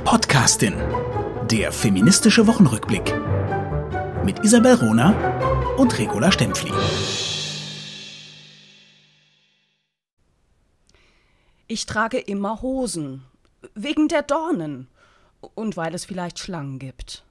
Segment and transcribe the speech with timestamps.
[0.00, 0.74] Die Podcastin.
[1.50, 3.14] Der feministische Wochenrückblick.
[4.24, 5.10] Mit Isabel Rona
[5.76, 6.72] und Regula Stempfli.
[11.68, 13.24] Ich trage immer Hosen.
[13.74, 14.88] Wegen der Dornen.
[15.54, 17.22] Und weil es vielleicht Schlangen gibt.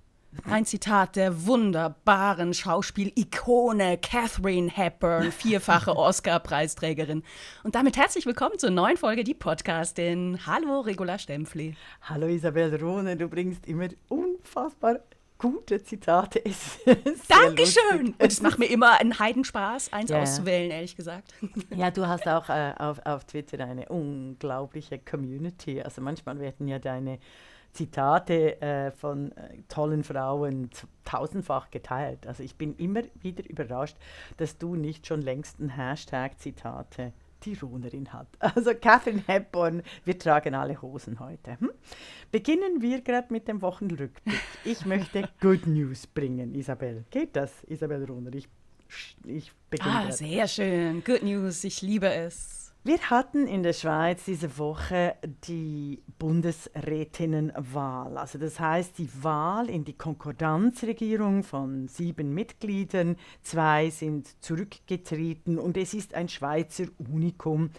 [0.45, 7.23] Ein Zitat der wunderbaren Schauspielikone Catherine Hepburn, vierfache Oscar-Preisträgerin.
[7.63, 10.39] Und damit herzlich willkommen zur neuen Folge Die Podcastin.
[10.45, 11.75] Hallo, Regula Stempfli.
[12.01, 13.17] Hallo, Isabel Rohne.
[13.17, 14.99] Du bringst immer unfassbar
[15.39, 16.43] gute Zitate.
[17.27, 18.13] Dankeschön!
[18.19, 20.21] Und es macht mir immer einen Heidenspaß, eins ja.
[20.21, 21.33] auszuwählen, ehrlich gesagt.
[21.75, 25.81] Ja, du hast auch äh, auf, auf Twitter eine unglaubliche Community.
[25.81, 27.19] Also manchmal werden ja deine
[27.73, 30.69] Zitate äh, von äh, tollen Frauen
[31.05, 32.27] tausendfach geteilt.
[32.27, 33.97] Also ich bin immer wieder überrascht,
[34.37, 38.27] dass du nicht schon längst ein Hashtag Zitate Tirolerin hat.
[38.39, 41.59] Also Catherine Hepburn, wir tragen alle Hosen heute.
[41.59, 41.71] Hm?
[42.31, 44.39] Beginnen wir gerade mit dem Wochenrückblick.
[44.65, 47.05] Ich möchte Good News bringen, Isabel.
[47.09, 48.33] Geht das, Isabel Rohner?
[48.33, 48.47] Ich,
[49.25, 49.91] ich beginne.
[49.91, 50.17] Ah, grad.
[50.17, 51.03] sehr schön.
[51.03, 52.58] Good News, ich liebe es.
[52.89, 58.17] Wir hatten in der Schweiz diese Woche die Bundesrätinnenwahl.
[58.17, 63.15] Also das heißt die Wahl in die Konkordanzregierung von sieben Mitgliedern.
[63.43, 67.69] Zwei sind zurückgetreten und es ist ein Schweizer Unikum,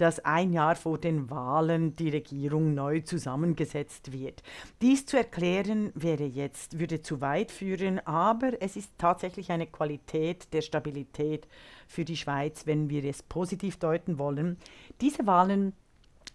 [0.00, 4.42] dass ein Jahr vor den Wahlen die Regierung neu zusammengesetzt wird.
[4.80, 10.52] Dies zu erklären wäre jetzt, würde zu weit führen, aber es ist tatsächlich eine Qualität
[10.54, 11.46] der Stabilität
[11.86, 14.56] für die Schweiz, wenn wir es positiv deuten wollen.
[15.00, 15.74] Diese Wahlen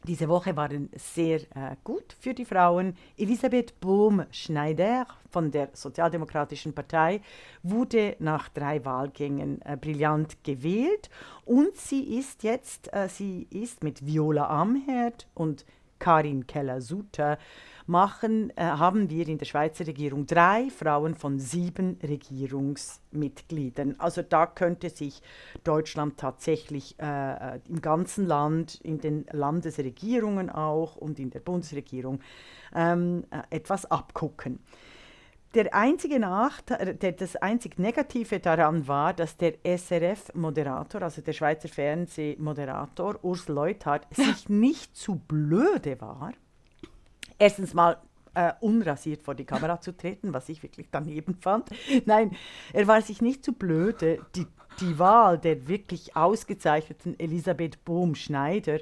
[0.06, 2.96] diese Woche waren sehr äh, gut für die Frauen.
[3.18, 7.22] Elisabeth Bohm-Schneider von der Sozialdemokratischen Partei
[7.64, 11.10] wurde nach drei Wahlgängen äh, brillant gewählt
[11.44, 15.66] und sie ist jetzt, äh, sie ist mit Viola Amherd und
[16.00, 17.38] Karin Keller-Sutter
[17.88, 23.96] machen, äh, haben wir in der Schweizer Regierung drei Frauen von sieben Regierungsmitgliedern.
[24.00, 25.22] Also da könnte sich
[25.64, 32.20] Deutschland tatsächlich äh, äh, im ganzen Land, in den Landesregierungen auch und in der Bundesregierung
[32.74, 34.60] ähm, äh, etwas abgucken.
[35.56, 41.70] Der einzige Nachteil, der, das einzig Negative daran war, dass der SRF-Moderator, also der Schweizer
[41.70, 46.34] Fernsehmoderator Urs Leuthard, sich nicht zu blöde war,
[47.38, 47.98] erstens mal
[48.36, 51.70] äh, unrasiert vor die Kamera zu treten, was ich wirklich daneben fand.
[52.06, 52.36] Nein,
[52.74, 54.46] er war sich nicht zu blöde, die,
[54.80, 58.80] die Wahl der wirklich ausgezeichneten Elisabeth Bohm-Schneider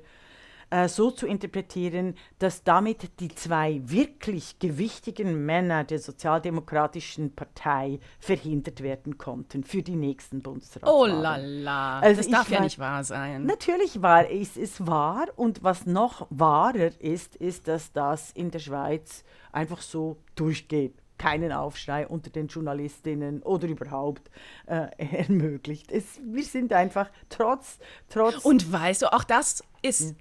[0.73, 8.81] äh, so zu interpretieren, dass damit die zwei wirklich gewichtigen Männer der Sozialdemokratischen Partei verhindert
[8.81, 11.15] werden konnten für die nächsten Bundesratswahlen.
[11.15, 13.45] Oh la la, also das darf ja nicht wahr sein.
[13.45, 18.59] Natürlich war es, es wahr und was noch wahrer ist, ist, dass das in der
[18.59, 24.31] Schweiz einfach so durchgeht keinen Aufschrei unter den Journalistinnen oder überhaupt
[24.65, 25.91] äh, ermöglicht.
[25.91, 27.77] Es, wir sind einfach trotz,
[28.09, 28.43] trotz.
[28.43, 30.15] Und weißt du, auch das ist.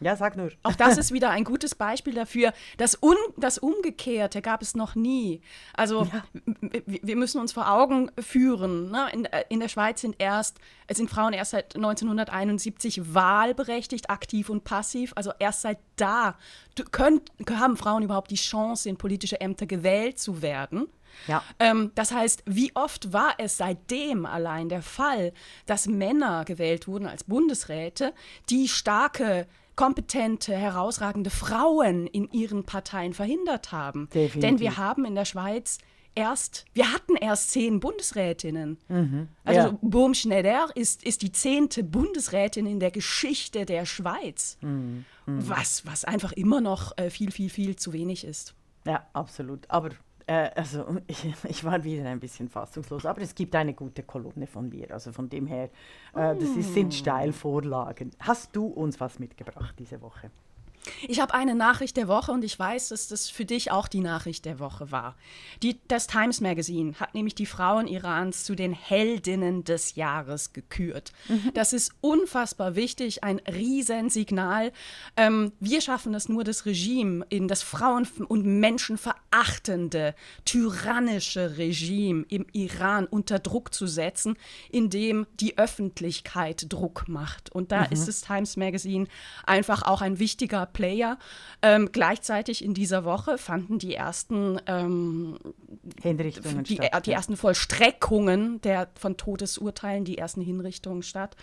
[0.00, 0.50] Ja, sag nur.
[0.62, 2.52] Auch das ist wieder ein gutes Beispiel dafür.
[2.76, 5.40] Das, Un das Umgekehrte gab es noch nie.
[5.74, 6.24] Also ja.
[6.86, 8.90] wir müssen uns vor Augen führen.
[8.90, 9.08] Ne?
[9.12, 10.58] In, äh, in, der Schweiz sind erst,
[10.90, 15.12] sind Frauen erst seit 1971 wahlberechtigt, aktiv und passiv.
[15.16, 16.36] Also erst seit da
[16.92, 20.86] könnt, haben Frauen überhaupt die Chance, in politische Ämter gewählt zu werden.
[21.26, 21.42] Ja.
[21.58, 25.32] Ähm, das heißt, wie oft war es seitdem allein der Fall,
[25.66, 28.12] dass Männer gewählt wurden als Bundesräte,
[28.50, 29.46] die starke
[29.78, 34.08] kompetente, herausragende Frauen in ihren Parteien verhindert haben.
[34.12, 34.40] Definitiv.
[34.40, 35.78] Denn wir haben in der Schweiz
[36.16, 38.78] erst, wir hatten erst zehn Bundesrätinnen.
[38.88, 39.28] Mhm.
[39.44, 39.78] Also ja.
[39.80, 44.58] Bohm Schneider ist, ist die zehnte Bundesrätin in der Geschichte der Schweiz.
[44.62, 45.04] Mhm.
[45.26, 45.48] Mhm.
[45.48, 48.56] Was, was einfach immer noch äh, viel, viel, viel zu wenig ist.
[48.84, 49.70] Ja, absolut.
[49.70, 49.90] Aber
[50.28, 54.46] äh, also ich, ich, war wieder ein bisschen fassungslos, aber es gibt eine gute Kolumne
[54.46, 54.92] von mir.
[54.92, 55.70] Also von dem her,
[56.14, 56.92] äh, das ist, sind mm.
[56.92, 58.10] Steilvorlagen.
[58.20, 60.30] Hast du uns was mitgebracht diese Woche?
[61.06, 64.00] Ich habe eine Nachricht der Woche und ich weiß, dass das für dich auch die
[64.00, 65.16] Nachricht der Woche war.
[65.62, 71.12] Die, das Times Magazine hat nämlich die Frauen Irans zu den Heldinnen des Jahres gekürt.
[71.28, 71.52] Mhm.
[71.54, 74.72] Das ist unfassbar wichtig, ein Riesensignal.
[75.16, 80.14] Ähm, wir schaffen es nur, das Regime, in das Frauen- und menschenverachtende,
[80.44, 84.36] tyrannische Regime im Iran unter Druck zu setzen,
[84.70, 87.50] indem die Öffentlichkeit Druck macht.
[87.52, 87.92] Und da mhm.
[87.92, 89.06] ist das Times Magazine
[89.44, 91.18] einfach auch ein wichtiger Player.
[91.60, 95.36] Ähm, gleichzeitig in dieser Woche fanden die ersten ähm,
[96.00, 97.06] Hinrichtungen die, statt.
[97.06, 101.34] Die ersten Vollstreckungen der, von Todesurteilen, die ersten Hinrichtungen statt.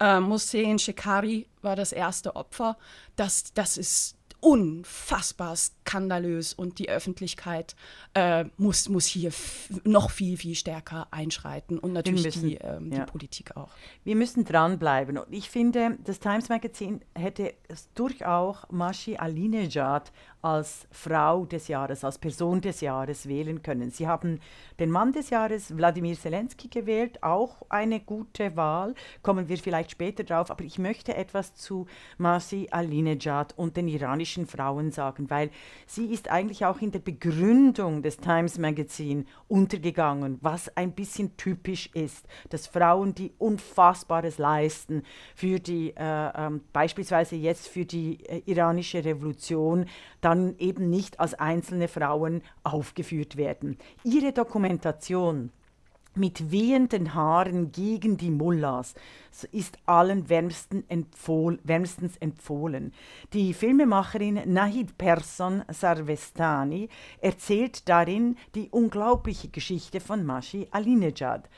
[0.00, 2.76] Äh, Hussein Shekari war das erste Opfer.
[3.14, 7.74] Das, das ist unfassbar skandalös und die Öffentlichkeit
[8.14, 9.32] äh, muss, muss hier
[9.82, 13.00] noch viel, viel stärker einschreiten und natürlich müssen, die, ähm, ja.
[13.00, 13.70] die Politik auch.
[14.04, 17.54] Wir müssen dranbleiben und ich finde, das Times Magazine hätte
[17.96, 20.12] durchaus Mashi Alinejad
[20.46, 23.90] als Frau des Jahres, als Person des Jahres wählen können.
[23.90, 24.38] Sie haben
[24.78, 30.22] den Mann des Jahres, Wladimir Zelensky, gewählt, auch eine gute Wahl, kommen wir vielleicht später
[30.22, 35.50] drauf, aber ich möchte etwas zu Masi Alinejad und den iranischen Frauen sagen, weil
[35.84, 41.90] sie ist eigentlich auch in der Begründung des Times Magazine untergegangen, was ein bisschen typisch
[41.92, 45.02] ist, dass Frauen, die Unfassbares leisten
[45.34, 49.86] für die, äh, äh, beispielsweise jetzt für die äh, iranische Revolution,
[50.20, 53.78] dann eben nicht als einzelne Frauen aufgeführt werden.
[54.04, 55.50] Ihre Dokumentation
[56.16, 58.94] mit wehenden Haaren gegen die Mullahs
[59.52, 62.92] ist allen wärmsten empfohl, wärmstens empfohlen.
[63.32, 66.88] Die Filmemacherin Nahid Persson Sarvestani
[67.20, 71.48] erzählt darin die unglaubliche Geschichte von Mashi Alinejad.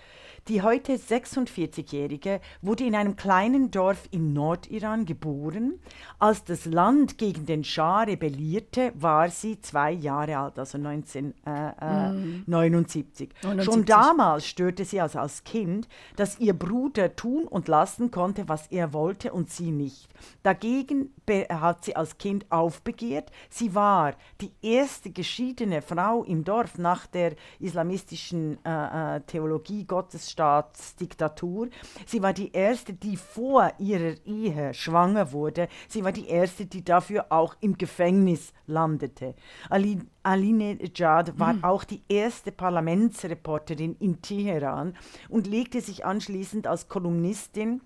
[0.46, 5.78] Die heute 46-Jährige wurde in einem kleinen Dorf im Nordiran geboren.
[6.18, 13.30] Als das Land gegen den Schah rebellierte, war sie zwei Jahre alt, also 1979.
[13.44, 13.60] Äh, mm.
[13.62, 18.66] Schon damals störte sie also als Kind, dass ihr Bruder tun und lassen konnte, was
[18.68, 20.08] er wollte und sie nicht.
[20.42, 21.14] Dagegen
[21.50, 23.30] hat sie als Kind aufbegehrt.
[23.50, 30.27] Sie war die erste geschiedene Frau im Dorf nach der islamistischen äh, äh Theologie Gottes
[30.28, 31.68] Staatsdiktatur.
[32.06, 35.68] Sie war die erste, die vor ihrer Ehe schwanger wurde.
[35.88, 39.34] Sie war die erste, die dafür auch im Gefängnis landete.
[39.68, 41.64] Ali, Aline Jad war mhm.
[41.64, 44.94] auch die erste Parlamentsreporterin in Teheran
[45.28, 47.80] und legte sich anschließend als Kolumnistin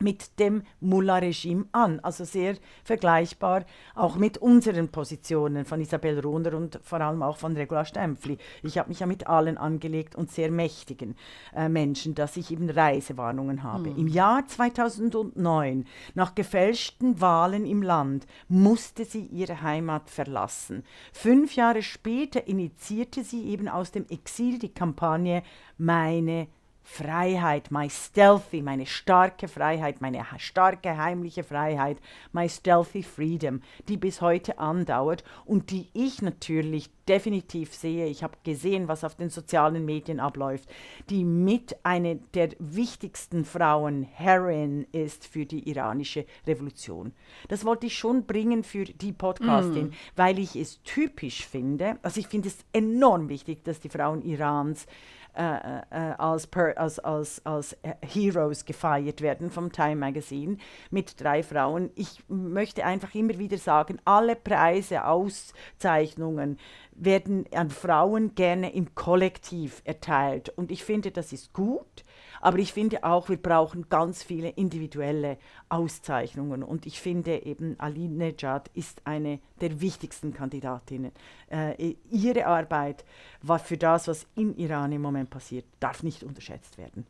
[0.00, 2.00] mit dem Mullah-Regime an.
[2.00, 3.64] Also sehr vergleichbar
[3.94, 8.38] auch mit unseren Positionen von Isabel Rohner und vor allem auch von Regula Stempfli.
[8.62, 11.16] Ich habe mich ja mit allen angelegt und sehr mächtigen
[11.54, 13.90] äh, Menschen, dass ich eben Reisewarnungen habe.
[13.90, 13.98] Mhm.
[13.98, 20.84] Im Jahr 2009, nach gefälschten Wahlen im Land, musste sie ihre Heimat verlassen.
[21.12, 25.42] Fünf Jahre später initiierte sie eben aus dem Exil die Kampagne
[25.78, 26.48] Meine
[26.92, 31.98] Freiheit, my stealthy, meine starke Freiheit, meine starke heimliche Freiheit,
[32.32, 38.06] my stealthy freedom, die bis heute andauert und die ich natürlich definitiv sehe.
[38.06, 40.68] Ich habe gesehen, was auf den sozialen Medien abläuft,
[41.08, 47.12] die mit einer der wichtigsten Frauen Heroin ist für die iranische Revolution.
[47.48, 49.92] Das wollte ich schon bringen für die Podcastin, mm.
[50.16, 51.98] weil ich es typisch finde.
[52.02, 54.86] Also ich finde es enorm wichtig, dass die Frauen Irans
[55.34, 60.56] äh, äh, als, per, als, als, als Heroes gefeiert werden vom Time Magazine
[60.90, 61.90] mit drei Frauen.
[61.94, 66.58] Ich möchte einfach immer wieder sagen, alle Preise, Auszeichnungen
[66.92, 70.50] werden an Frauen gerne im Kollektiv erteilt.
[70.50, 72.04] Und ich finde, das ist gut.
[72.40, 75.38] Aber ich finde auch, wir brauchen ganz viele individuelle
[75.68, 76.62] Auszeichnungen.
[76.62, 81.12] Und ich finde eben, Aline Nejad ist eine der wichtigsten Kandidatinnen.
[81.50, 83.04] Äh, ihre Arbeit
[83.42, 87.06] war für das, was im Iran im Moment passiert, darf nicht unterschätzt werden.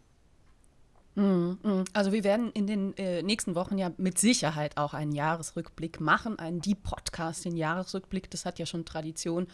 [1.14, 1.84] Mm, mm.
[1.92, 6.38] Also wir werden in den äh, nächsten Wochen ja mit Sicherheit auch einen Jahresrückblick machen,
[6.38, 9.46] einen Deep Podcast, den Jahresrückblick, das hat ja schon Tradition.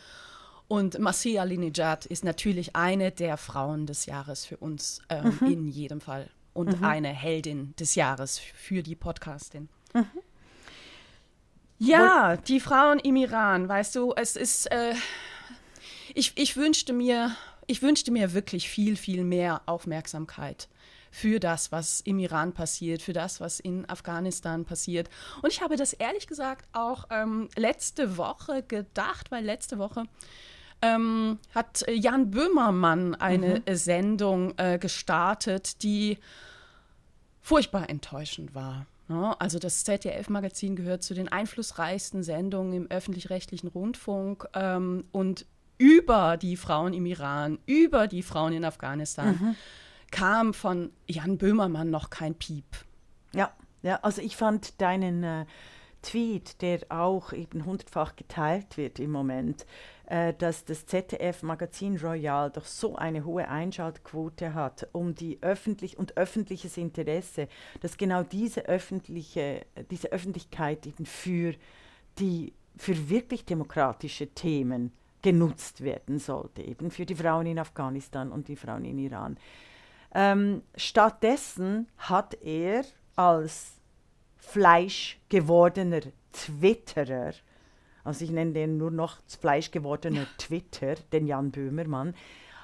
[0.68, 5.46] Und Marcia Linejad ist natürlich eine der Frauen des Jahres für uns ähm, mhm.
[5.46, 6.84] in jedem Fall und mhm.
[6.84, 9.68] eine Heldin des Jahres für die Podcastin.
[9.94, 10.06] Mhm.
[11.78, 14.94] Ja, die Frauen im Iran, weißt du, es ist, äh,
[16.14, 20.68] ich, ich wünschte mir, ich wünschte mir wirklich viel, viel mehr Aufmerksamkeit
[21.10, 25.08] für das, was im Iran passiert, für das, was in Afghanistan passiert.
[25.42, 30.04] Und ich habe das ehrlich gesagt auch ähm, letzte Woche gedacht, weil letzte Woche
[30.82, 33.76] ähm, hat Jan Böhmermann eine mhm.
[33.76, 36.18] Sendung äh, gestartet, die
[37.40, 38.86] furchtbar enttäuschend war.
[39.08, 39.40] Ne?
[39.40, 45.46] also das ZDF-Magazin gehört zu den einflussreichsten Sendungen im öffentlich-rechtlichen Rundfunk ähm, und
[45.78, 49.56] über die Frauen im Iran, über die Frauen in Afghanistan mhm.
[50.10, 52.64] kam von Jan Böhmermann noch kein Piep.
[53.32, 53.52] Ja,
[53.82, 55.46] ja also ich fand deinen äh,
[56.02, 59.66] Tweet, der auch eben hundertfach geteilt wird im Moment,
[60.06, 65.98] äh, dass das ZDF Magazin Royal doch so eine hohe Einschaltquote hat, um die öffentlich
[65.98, 67.48] und öffentliches Interesse,
[67.80, 71.54] dass genau diese öffentliche, diese Öffentlichkeit eben für
[72.18, 78.48] die für wirklich demokratische Themen genutzt werden sollte, eben für die Frauen in Afghanistan und
[78.48, 79.38] die Frauen in Iran.
[80.14, 82.84] Ähm, stattdessen hat er
[83.16, 83.72] als
[84.36, 86.00] fleischgewordener
[86.32, 87.32] Twitterer
[88.06, 92.14] also ich nenne den nur noch fleischgewordener Twitter, den Jan Böhmermann,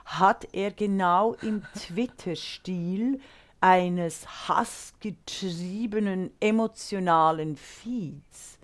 [0.04, 3.20] hat er genau im Twitter-Stil
[3.60, 8.58] eines hassgetriebenen, emotionalen Feeds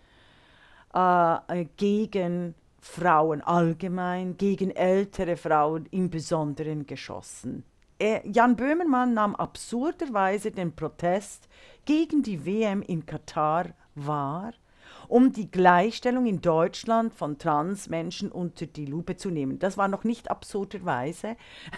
[0.94, 7.64] äh, gegen Frauen allgemein, gegen ältere Frauen im Besonderen geschossen.
[7.98, 11.48] Er, Jan Böhmermann nahm absurderweise den Protest
[11.84, 14.52] gegen die WM in Katar wahr
[15.08, 19.58] um die Gleichstellung in Deutschland von Transmenschen unter die Lupe zu nehmen.
[19.58, 21.36] Das war noch nicht absurderweise,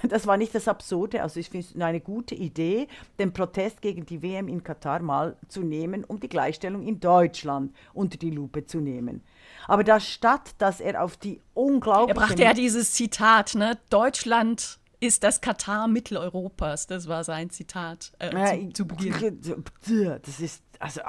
[0.08, 4.04] das war nicht das Absurde, also ich finde es eine gute Idee, den Protest gegen
[4.04, 8.66] die WM in Katar mal zu nehmen, um die Gleichstellung in Deutschland unter die Lupe
[8.66, 9.22] zu nehmen.
[9.66, 12.20] Aber da statt, dass er auf die unglaubliche...
[12.20, 13.78] Er brachte ja dieses Zitat, ne?
[13.90, 16.86] Deutschland ist das Katar Mitteleuropas.
[16.86, 18.30] Das war sein Zitat äh,
[18.72, 19.40] zu, zu Beginn.
[20.22, 21.02] Das ist also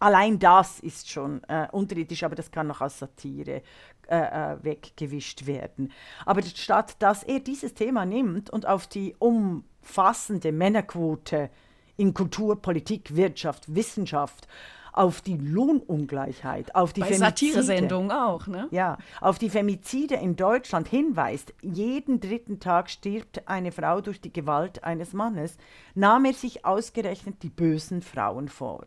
[0.00, 3.62] allein das ist schon äh, unterirdisch, aber das kann noch als Satire
[4.08, 5.92] äh, äh, weggewischt werden.
[6.24, 11.50] Aber statt dass er dieses Thema nimmt und auf die umfassende Männerquote
[11.96, 14.48] in Kultur, Politik, Wirtschaft, Wissenschaft
[14.92, 18.66] auf die Lohnungleichheit, auf die Bei Satiresendungen auch, ne?
[18.70, 24.32] Ja, auf die Femizide in Deutschland hinweist, jeden dritten Tag stirbt eine Frau durch die
[24.32, 25.56] Gewalt eines Mannes,
[25.94, 28.86] nahm er sich ausgerechnet die bösen Frauen vor.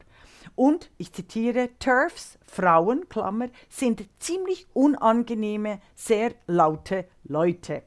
[0.56, 7.84] Und, ich zitiere, TERFs, Frauen, Klammer, sind ziemlich unangenehme, sehr laute Leute.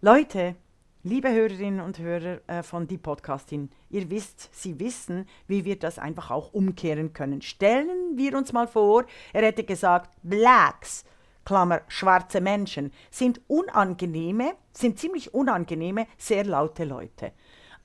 [0.00, 0.56] Leute,
[1.02, 5.98] liebe Hörerinnen und Hörer äh, von die Podcastin, ihr wisst, Sie wissen, wie wir das
[5.98, 7.42] einfach auch umkehren können.
[7.42, 11.04] Stellen wir uns mal vor, er hätte gesagt, Blacks,
[11.44, 17.32] Klammer, schwarze Menschen, sind unangenehme, sind ziemlich unangenehme, sehr laute Leute.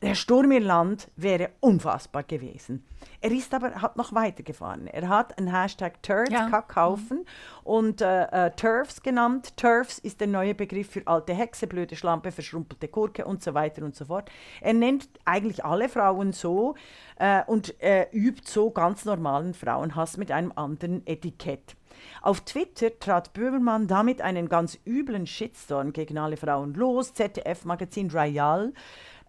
[0.01, 2.85] Der Sturm ihr Land wäre unfassbar gewesen.
[3.19, 4.87] Er ist aber hat noch weitergefahren.
[4.87, 6.49] Er hat einen Hashtag Turds, ja.
[6.49, 7.25] Kackhaufen mhm.
[7.65, 9.57] und äh, äh, Turfs genannt.
[9.57, 13.83] Turfs ist der neue Begriff für alte Hexe, blöde Schlampe, verschrumpelte Gurke und so weiter
[13.83, 14.29] und so fort.
[14.61, 16.75] Er nennt eigentlich alle Frauen so
[17.17, 21.75] äh, und äh, übt so ganz normalen Frauenhass mit einem anderen Etikett.
[22.21, 27.13] Auf Twitter trat Böhmermann damit einen ganz üblen Shitstorm gegen alle Frauen los.
[27.13, 28.71] ZDF-Magazin Royal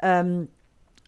[0.02, 0.48] ähm,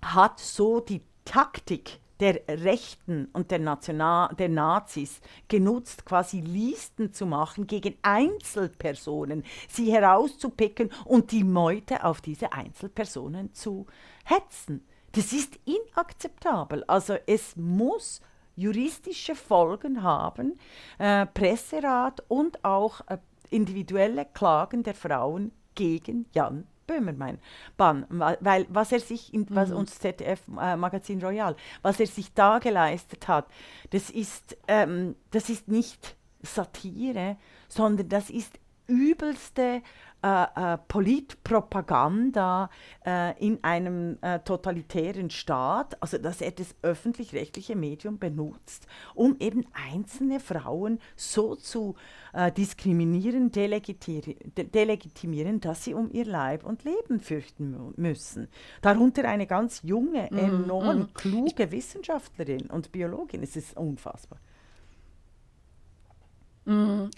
[0.03, 7.27] hat so die Taktik der Rechten und der, National der Nazis genutzt, quasi Listen zu
[7.27, 13.87] machen gegen Einzelpersonen, sie herauszupicken und die Meute auf diese Einzelpersonen zu
[14.25, 14.87] hetzen.
[15.13, 16.85] Das ist inakzeptabel.
[16.87, 18.21] Also es muss
[18.55, 20.59] juristische Folgen haben,
[20.99, 23.19] äh, Presserat und auch äh,
[23.51, 27.39] individuelle Klagen der Frauen gegen Jan Böhmermann,
[27.77, 29.77] Bann, weil was er sich, in, was mhm.
[29.77, 33.47] uns ZDF äh, Magazin Royal, was er sich da geleistet hat,
[33.91, 37.37] das ist, ähm, das ist nicht Satire,
[37.69, 39.83] sondern das ist übelste
[40.25, 42.71] äh, äh, Politpropaganda
[43.05, 49.65] äh, in einem äh, totalitären Staat, also dass er das öffentlich-rechtliche Medium benutzt, um eben
[49.73, 51.97] einzelne Frauen so zu
[52.35, 58.47] äh, diskriminieren, delegitimieren, dass sie um ihr Leib und Leben fürchten müssen.
[58.81, 61.15] Darunter eine ganz junge, mm, enorm mm.
[61.15, 63.43] kluge Wissenschaftlerin und Biologin.
[63.43, 64.39] Es ist unfassbar.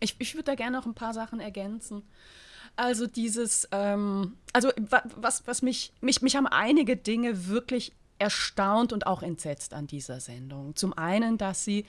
[0.01, 2.03] Ich, ich würde da gerne noch ein paar Sachen ergänzen.
[2.77, 4.71] Also dieses, ähm, also
[5.17, 10.21] was, was mich, mich, mich haben einige Dinge wirklich erstaunt und auch entsetzt an dieser
[10.21, 10.75] Sendung.
[10.77, 11.85] Zum einen, dass sie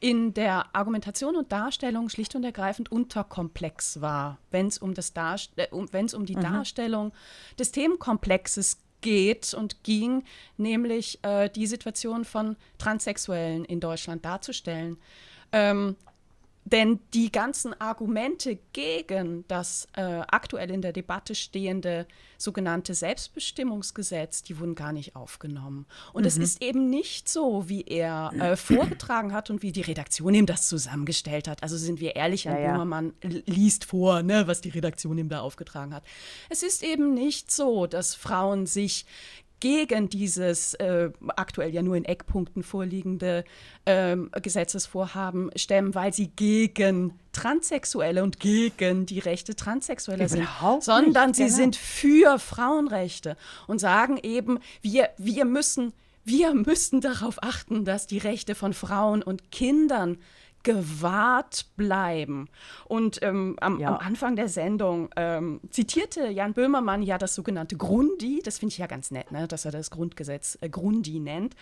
[0.00, 5.12] in der Argumentation und Darstellung schlicht und ergreifend unterkomplex war, wenn es um, das
[5.56, 6.40] äh, um, um die mhm.
[6.40, 7.12] Darstellung
[7.58, 10.24] des Themenkomplexes geht und ging,
[10.56, 14.98] nämlich äh, die Situation von Transsexuellen in Deutschland darzustellen.
[15.52, 15.96] Ähm,
[16.64, 22.06] denn die ganzen Argumente gegen das äh, aktuell in der Debatte stehende
[22.38, 25.86] sogenannte Selbstbestimmungsgesetz, die wurden gar nicht aufgenommen.
[26.12, 26.28] Und mhm.
[26.28, 30.46] es ist eben nicht so, wie er äh, vorgetragen hat und wie die Redaktion ihm
[30.46, 31.62] das zusammengestellt hat.
[31.62, 35.40] Also sind wir ehrlich, Herr ja, Böhmermann liest vor, ne, was die Redaktion ihm da
[35.40, 36.04] aufgetragen hat.
[36.48, 39.04] Es ist eben nicht so, dass Frauen sich
[39.64, 43.46] gegen dieses äh, aktuell ja nur in Eckpunkten vorliegende
[43.86, 50.46] ähm, Gesetzesvorhaben stemmen, weil sie gegen Transsexuelle und gegen die Rechte Transsexueller sind,
[50.80, 51.56] sondern nicht, sie genau.
[51.56, 55.94] sind für Frauenrechte und sagen eben, wir, wir müssen
[56.26, 60.18] wir müssen darauf achten, dass die Rechte von Frauen und Kindern
[60.64, 62.48] gewahrt bleiben.
[62.86, 63.90] Und ähm, am, Ja.
[63.90, 68.78] am Anfang der Sendung ähm, zitierte Jan Böhmermann ja das sogenannte Grundi, das finde ich
[68.78, 71.54] ja ganz nett, ne, dass er das Grundgesetz äh, Grundi nennt,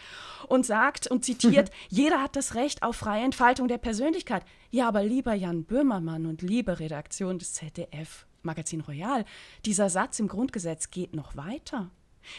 [0.49, 4.45] und sagt und zitiert, jeder hat das Recht auf freie Entfaltung der Persönlichkeit.
[4.71, 9.25] Ja, aber lieber Jan Böhmermann und liebe Redaktion des ZDF Magazin Royal,
[9.67, 11.91] dieser Satz im Grundgesetz geht noch weiter.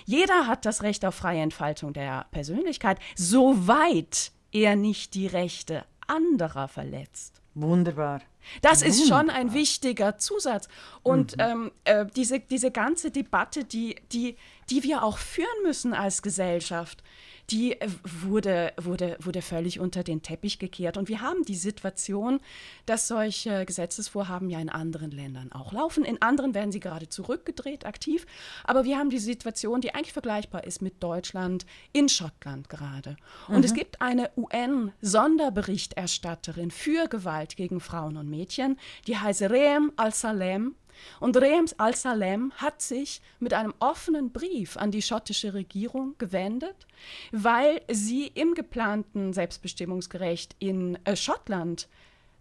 [0.05, 6.67] Jeder hat das Recht auf freie Entfaltung der Persönlichkeit, soweit er nicht die Rechte anderer
[6.67, 7.41] verletzt.
[7.55, 8.21] Wunderbar.
[8.61, 10.67] Das ist schon ein wichtiger Zusatz.
[11.01, 14.37] Und ähm, äh, diese, diese ganze Debatte, die, die,
[14.69, 17.03] die wir auch führen müssen als Gesellschaft,
[17.49, 20.97] die äh, wurde, wurde, wurde völlig unter den Teppich gekehrt.
[20.97, 22.39] Und wir haben die Situation,
[22.85, 26.05] dass solche Gesetzesvorhaben ja in anderen Ländern auch laufen.
[26.05, 28.25] In anderen werden sie gerade zurückgedreht, aktiv.
[28.63, 33.17] Aber wir haben die Situation, die eigentlich vergleichbar ist mit Deutschland in Schottland gerade.
[33.47, 40.75] Und es gibt eine UN-Sonderberichterstatterin für Gewalt gegen Frauen und Mädchen, die heißt Reem Al-Salem.
[41.19, 46.87] Und Reem Al-Salem hat sich mit einem offenen Brief an die schottische Regierung gewendet,
[47.31, 51.87] weil sie im geplanten Selbstbestimmungsgerecht in äh, Schottland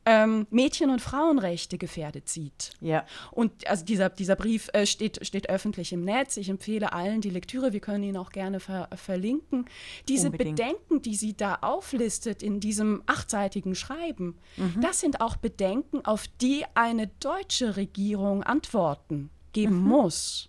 [0.05, 2.71] ähm, Mädchen- und Frauenrechte gefährdet sieht.
[2.81, 3.07] Ja.
[3.31, 6.37] Und also dieser, dieser Brief äh, steht, steht öffentlich im Netz.
[6.37, 7.73] Ich empfehle allen die Lektüre.
[7.73, 9.67] Wir können ihn auch gerne ver verlinken.
[10.09, 10.57] Diese Unbedingt.
[10.57, 14.39] Bedenken, die sie da auflistet in diesem achtseitigen Schreiben,
[14.81, 20.49] das sind auch Bedenken, auf die eine deutsche Regierung Antworten geben muss.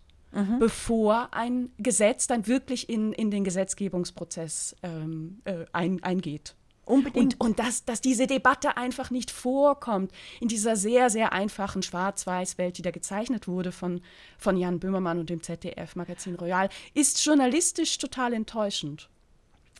[0.59, 6.55] bevor ein Gesetz dann wirklich in, in den Gesetzgebungsprozess ähm, äh, ein, eingeht.
[6.85, 7.39] Unbedingt.
[7.39, 10.11] Und, und dass, dass diese Debatte einfach nicht vorkommt
[10.41, 14.01] in dieser sehr, sehr einfachen Schwarz-Weiß-Welt, die da gezeichnet wurde von,
[14.37, 19.09] von Jan Böhmermann und dem ZDF-Magazin Royal, ist journalistisch total enttäuschend.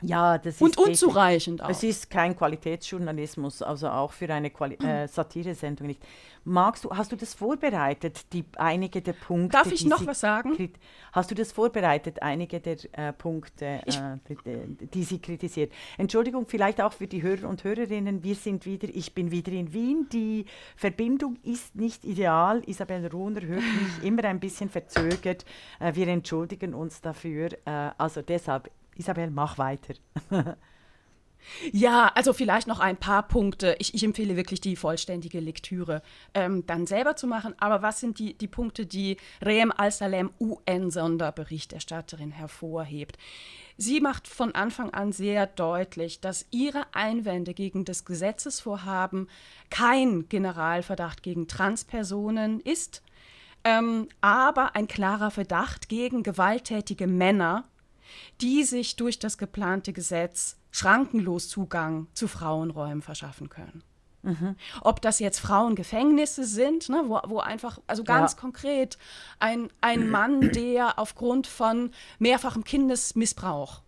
[0.04, 1.70] Ja, das ist Und unzureichend auch.
[1.70, 6.02] Es ist kein Qualitätsjournalismus, also auch für eine Quali äh, Satiresendung nicht.
[6.46, 9.58] Magst du, hast du das vorbereitet, die, einige der Punkte?
[9.58, 10.74] Darf ich die noch Sie was sagen?
[11.14, 15.72] Hast du das vorbereitet, einige der äh, Punkte, äh, die, die sie kritisiert?
[15.98, 19.74] Entschuldigung, vielleicht auch für die Hörer und Hörerinnen, wir sind wieder, ich bin wieder in
[19.74, 20.46] Wien, die
[20.76, 25.46] Verbindung ist nicht ideal, Isabel Ruhner hört mich immer ein bisschen verzögert,
[25.80, 29.94] äh, wir entschuldigen uns dafür, äh, also deshalb, Isabel, mach weiter.
[31.72, 33.76] Ja, also vielleicht noch ein paar Punkte.
[33.80, 36.02] Ich, ich empfehle wirklich die vollständige Lektüre
[36.34, 37.54] ähm, dann selber zu machen.
[37.60, 43.18] Aber was sind die, die Punkte, die Reem Al-Salem, UN-Sonderberichterstatterin, hervorhebt?
[43.78, 49.28] Sie macht von Anfang an sehr deutlich, dass ihre Einwände gegen das Gesetzesvorhaben
[49.70, 53.02] kein Generalverdacht gegen Transpersonen ist,
[53.64, 57.66] ähm, aber ein klarer Verdacht gegen gewalttätige Männer,
[58.42, 63.84] die sich durch das geplante Gesetz schrankenlos Zugang zu Frauenräumen verschaffen können.
[64.82, 68.40] Ob das jetzt Frauengefängnisse sind, ne, wo, wo einfach, also ganz Ja.
[68.40, 68.98] konkret,
[69.40, 73.82] ein, ein Mann, der aufgrund von mehrfachem Kindesmissbrauch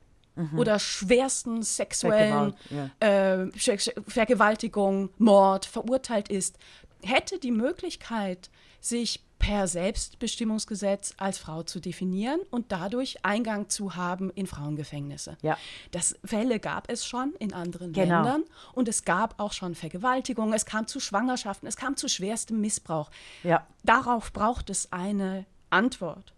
[0.57, 6.57] oder schwersten sexuellen Vergewalt- äh, Sch- Sch- Vergewaltigung, Mord verurteilt ist,
[7.01, 8.49] hätte die Möglichkeit,
[8.81, 15.37] sich per Selbstbestimmungsgesetz als Frau zu definieren und dadurch Eingang zu haben in Frauengefängnisse.
[15.41, 15.57] Ja.
[15.91, 18.23] Das Fälle gab es schon in anderen Genau.
[18.23, 18.43] Ländern
[18.73, 23.11] und es gab auch schon Vergewaltigungen, es kam zu Schwangerschaften, es kam zu schwerstem Missbrauch.
[23.43, 23.67] Ja.
[23.83, 26.33] Darauf braucht es eine Antwort.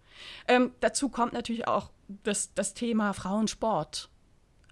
[0.47, 1.91] Ähm, dazu kommt natürlich auch
[2.23, 4.09] das, das Thema Frauensport.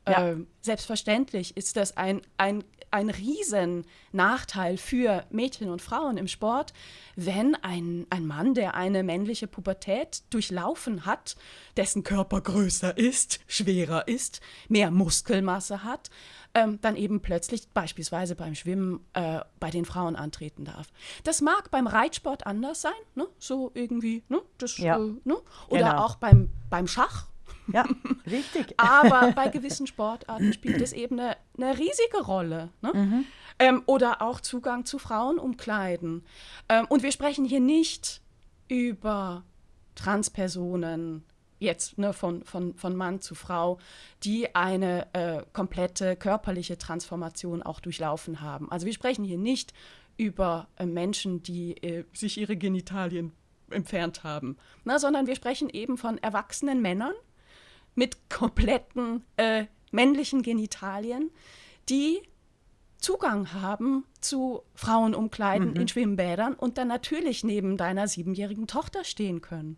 [0.08, 0.30] Ja.
[0.30, 2.64] Ähm, selbstverständlich ist das ein, ein,
[2.96, 6.74] ein Riesennachteil für Mädchen und Frauen im Sport,
[7.16, 11.36] wenn ein, ein Mann, der eine männliche Pubertät durchlaufen hat,
[11.78, 16.10] dessen Körper größer ist, schwerer ist, mehr Muskelmasse hat,
[16.54, 20.88] ähm, dann eben plötzlich beispielsweise beim Schwimmen äh, bei den Frauen antreten darf.
[21.24, 23.28] Das mag beim Reitsport anders sein, ne?
[23.40, 24.42] so irgendwie, ne?
[24.58, 24.98] Das, Ja.
[24.98, 25.36] äh, ne?
[25.68, 26.04] oder Genau.
[26.06, 27.28] auch beim, beim Schach.
[27.72, 27.86] Ja,
[28.26, 28.74] richtig.
[28.78, 32.70] Aber bei gewissen Sportarten spielt es eben eine, eine riesige Rolle.
[32.82, 33.26] Ne?
[33.60, 36.26] Ähm, oder auch Zugang zu Frauenumkleiden.
[36.70, 38.22] Ähm, und wir sprechen hier nicht
[38.68, 39.44] über
[39.96, 41.24] Transpersonen,
[41.60, 43.80] jetzt ne, von, von, von Mann zu Frau,
[44.24, 48.72] die eine äh, komplette körperliche Transformation auch durchlaufen haben.
[48.72, 49.74] Also wir sprechen hier nicht
[50.18, 53.32] über äh, Menschen, die äh, sich ihre Genitalien
[53.70, 57.14] entfernt haben, na, sondern wir sprechen eben von erwachsenen Männern,
[57.96, 61.32] mit kompletten äh, männlichen Genitalien,
[61.90, 62.22] die
[62.98, 69.78] Zugang haben zu Frauenumkleiden in Schwimmbädern und dann natürlich neben deiner siebenjährigen Tochter stehen können.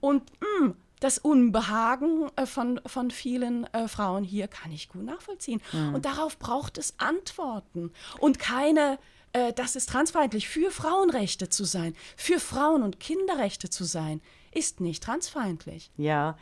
[0.00, 5.60] Und mh, das Unbehagen äh, von, von vielen äh, Frauen hier kann ich gut nachvollziehen.
[5.72, 5.94] Mhm.
[5.94, 8.98] Und darauf braucht es Antworten und keine
[9.32, 14.80] äh, das ist transfeindlich, für Frauenrechte zu sein, für Frauen- und Kinderrechte zu sein, ist
[14.80, 15.90] nicht transfeindlich.
[15.96, 16.38] Ja,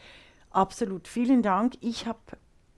[0.52, 1.08] absolut.
[1.08, 1.74] Vielen Dank.
[1.80, 2.18] Ich habe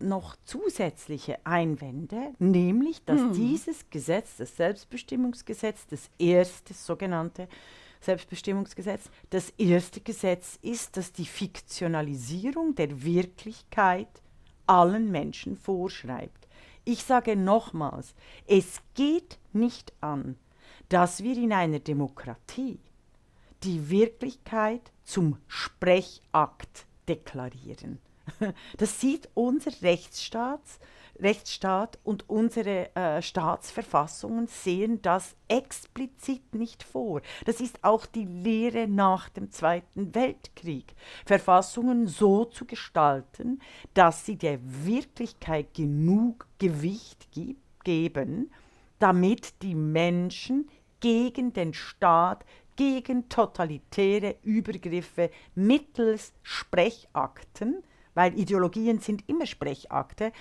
[0.01, 3.33] noch zusätzliche Einwände, nämlich, dass hm.
[3.33, 7.49] dieses Gesetz, das Selbstbestimmungsgesetz, das erste sogenannte
[8.01, 14.09] Selbstbestimmungsgesetz, das erste Gesetz ist, das die Fiktionalisierung der Wirklichkeit
[14.67, 16.49] allen Menschen vorschreibt.
[16.85, 18.15] Ich sage nochmals,
[18.47, 20.37] es geht nicht an,
[20.91, 22.79] dass wir in einer Demokratie
[23.63, 27.99] die Wirklichkeit zum Sprechakt deklarieren.
[28.79, 30.63] Das sieht unser Rechtsstaat,
[31.21, 37.21] Rechtsstaat und unsere äh, Staatsverfassungen sehen das explizit nicht vor.
[37.45, 40.95] Das ist auch die Lehre nach dem Zweiten Weltkrieg.
[41.25, 43.61] Verfassungen so zu gestalten,
[43.93, 48.51] dass sie der Wirklichkeit genug Gewicht gibt, geben,
[48.99, 50.69] damit die Menschen
[51.01, 52.45] gegen den Staat,
[52.77, 57.83] gegen totalitäre Übergriffe mittels Sprechakten
[58.15, 60.33] weil Ideologien sind immer Sprechakte,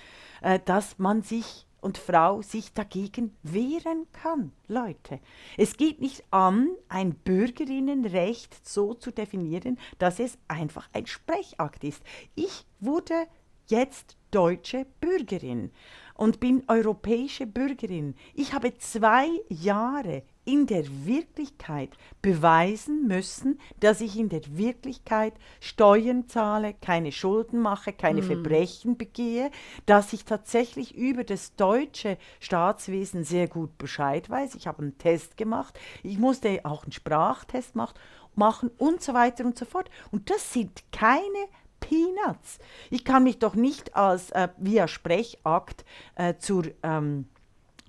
[0.42, 5.20] äh, dass man sich und Frau sich dagegen wehren kann, Leute.
[5.58, 12.02] Es geht nicht an, ein Bürgerinnenrecht so zu definieren, dass es einfach ein Sprechakt ist.
[12.34, 13.26] Ich wurde
[13.66, 15.72] jetzt deutsche Bürgerin
[16.14, 18.14] und bin europäische Bürgerin.
[18.34, 26.28] Ich habe zwei Jahre in der Wirklichkeit beweisen müssen, dass ich in der Wirklichkeit Steuern
[26.28, 28.24] zahle, keine Schulden mache, keine mm.
[28.24, 29.50] Verbrechen begehe,
[29.86, 34.54] dass ich tatsächlich über das deutsche Staatswesen sehr gut Bescheid weiß.
[34.54, 39.58] Ich habe einen Test gemacht, ich musste auch einen Sprachtest machen und so weiter und
[39.58, 39.90] so fort.
[40.10, 41.48] Und das sind keine
[41.88, 42.58] Peanuts.
[42.90, 45.84] Ich kann mich doch nicht als äh, via Sprechakt
[46.16, 47.26] äh, zur ähm,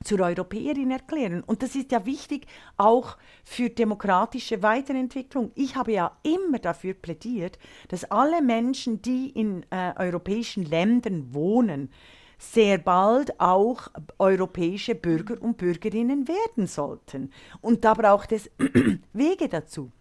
[0.04, 1.42] zur Europäerin erklären.
[1.46, 5.52] Und das ist ja wichtig auch für demokratische Weiterentwicklung.
[5.56, 11.90] Ich habe ja immer dafür plädiert, dass alle Menschen, die in äh, europäischen Ländern wohnen,
[12.38, 13.88] sehr bald auch
[14.20, 17.32] europäische Bürger und Bürgerinnen werden sollten.
[17.62, 18.52] Und da braucht es
[19.14, 19.92] Wege dazu.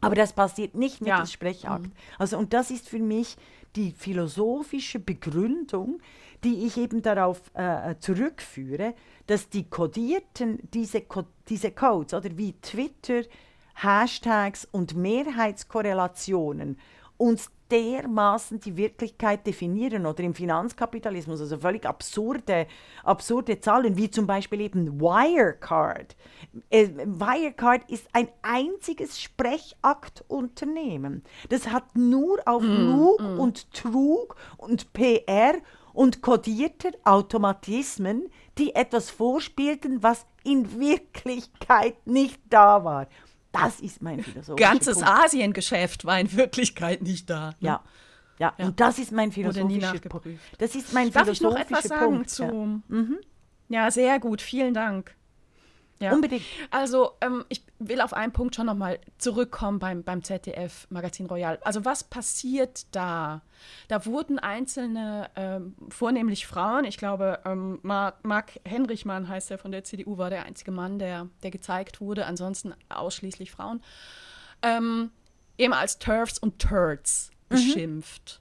[0.00, 1.22] Aber das passiert nicht mit ja.
[1.22, 1.86] dem Sprechakt.
[1.86, 1.92] Mhm.
[2.18, 3.36] Also, und das ist für mich
[3.76, 6.00] die philosophische Begründung,
[6.42, 8.94] die ich eben darauf äh, zurückführe,
[9.26, 11.02] dass die kodierten, diese,
[11.48, 13.22] diese Codes oder wie Twitter,
[13.74, 16.78] Hashtags und Mehrheitskorrelationen
[17.16, 22.66] uns dermaßen die Wirklichkeit definieren oder im Finanzkapitalismus, also völlig absurde,
[23.04, 26.16] absurde Zahlen, wie zum Beispiel eben Wirecard.
[26.68, 31.22] Äh, Wirecard ist ein einziges Sprechaktunternehmen.
[31.48, 33.38] Das hat nur auf mm, Lug mm.
[33.38, 35.54] und Trug und PR
[35.92, 43.06] und kodierte Automatismen, die etwas vorspielten, was in Wirklichkeit nicht da war.
[43.52, 45.08] Das ist mein philosophischer Ganzes Punkt.
[45.08, 47.50] Asiengeschäft war in Wirklichkeit nicht da.
[47.50, 47.54] Ne?
[47.60, 47.82] Ja.
[48.38, 48.54] ja.
[48.56, 50.26] Ja, und das ist mein philosophischer Punkt.
[50.58, 52.30] Das ist mein Darf ich noch etwas sagen Punkt.
[52.30, 52.44] zu?
[52.44, 52.52] Ja.
[52.52, 53.18] Mhm.
[53.68, 54.40] ja, sehr gut.
[54.40, 55.14] Vielen Dank.
[56.00, 56.14] Ja.
[56.14, 56.42] Unbedingt.
[56.70, 61.58] Also ähm, ich will auf einen Punkt schon nochmal zurückkommen beim, beim ZDF Magazin Royal.
[61.62, 63.42] Also was passiert da?
[63.88, 69.84] Da wurden einzelne, ähm, vornehmlich Frauen, ich glaube, ähm, Marc, Henrichmann heißt er von der
[69.84, 73.82] CDU, war der einzige Mann, der, der gezeigt wurde, ansonsten ausschließlich Frauen,
[74.62, 75.10] ähm,
[75.58, 77.54] eben als Turfs und Turds mhm.
[77.54, 78.40] beschimpft.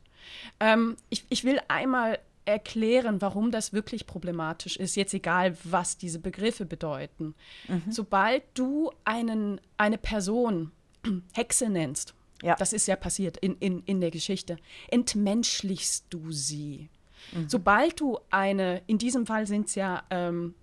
[0.62, 0.96] Mhm.
[1.10, 2.20] ich, ich will einmal
[2.50, 7.36] erklären, warum das wirklich problematisch ist, jetzt egal, was diese Begriffe bedeuten.
[7.68, 7.84] Mhm.
[7.90, 10.72] Sobald du einen, eine Person
[11.34, 12.56] Hexe nennst, ja.
[12.56, 14.58] das ist ja passiert in, in, in der Geschichte,
[14.90, 16.90] entmenschlichst du sie.
[17.32, 17.50] Mhm.
[17.50, 20.56] Sobald du eine, in diesem Fall sind es ja ähm,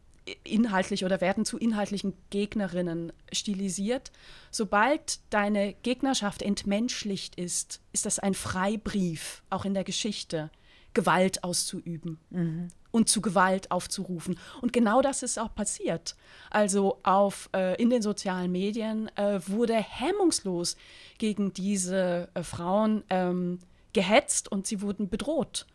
[0.44, 4.10] inhaltlich oder werden zu inhaltlichen Gegnerinnen stilisiert.
[4.50, 10.50] Sobald deine Gegnerschaft entmenschlicht ist, ist das ein Freibrief, auch in der Geschichte.
[10.96, 12.68] Gewalt auszuüben mhm.
[12.90, 14.38] und zu Gewalt aufzurufen.
[14.62, 16.16] Und genau das ist auch passiert.
[16.50, 20.78] Also auf, äh, in den sozialen Medien äh, wurde hemmungslos
[21.18, 23.58] gegen diese äh, Frauen ähm,
[23.92, 25.66] gehetzt und sie wurden bedroht.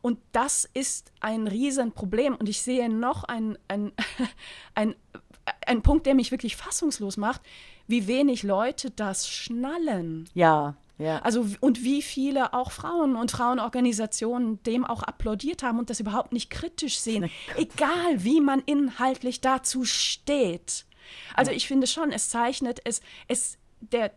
[0.00, 2.34] Und das ist ein Riesenproblem.
[2.34, 3.92] Und ich sehe noch einen ein,
[4.74, 4.94] ein,
[5.66, 7.42] ein Punkt, der mich wirklich fassungslos macht,
[7.86, 10.30] wie wenig Leute das schnallen.
[10.32, 10.76] Ja.
[10.98, 11.18] Ja.
[11.20, 16.32] Also und wie viele auch Frauen und Frauenorganisationen dem auch applaudiert haben und das überhaupt
[16.32, 20.84] nicht kritisch sehen, egal wie man inhaltlich dazu steht.
[21.34, 24.12] Also ich finde schon, es zeichnet es es der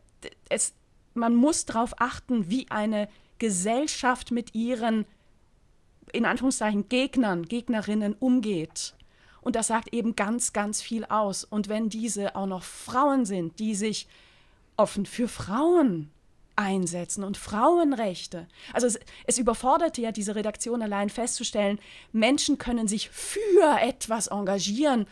[0.49, 0.73] es
[1.15, 3.07] man muss darauf achten, wie eine
[3.39, 5.05] Gesellschaft mit ihren,
[6.11, 8.95] in Anführungszeichen, Gegnern, Gegnerinnen umgeht.
[9.41, 11.43] Und das sagt eben ganz, ganz viel aus.
[11.43, 14.07] Und wenn diese auch noch Frauen sind, die sich
[14.77, 16.11] offen für Frauen
[16.55, 18.47] einsetzen und Frauenrechte.
[18.73, 21.79] Also es, es, überforderte ja diese Redaktion allein festzustellen,
[22.11, 25.05] Menschen können sich für etwas engagieren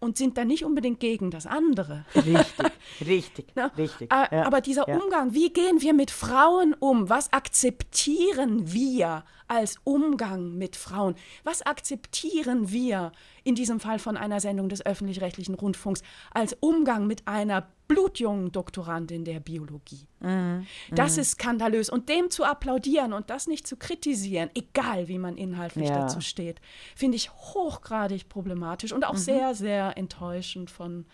[0.00, 2.04] und sind dann nicht unbedingt gegen das andere.
[2.14, 2.72] Richtig,
[3.06, 4.12] richtig, Na, richtig.
[4.12, 4.96] Äh, ja, aber dieser ja.
[4.96, 7.08] Umgang, wie gehen wir mit Frauen um?
[7.08, 11.14] Was akzeptieren wir als Umgang mit Frauen?
[11.42, 13.12] Was akzeptieren wir
[13.44, 16.02] in diesem Fall von einer Sendung des öffentlich-rechtlichen Rundfunks
[16.32, 20.06] als Umgang mit einer blutjungen Doktorandin der Biologie.
[20.20, 20.66] Mhm.
[20.92, 21.22] Das mhm.
[21.22, 21.90] ist skandalös.
[21.90, 26.00] Und dem zu applaudieren und das nicht zu kritisieren, egal wie man inhaltlich ja.
[26.00, 26.60] dazu steht,
[26.96, 29.18] finde ich hochgradig problematisch und auch mhm.
[29.18, 31.06] sehr, sehr enttäuschend von,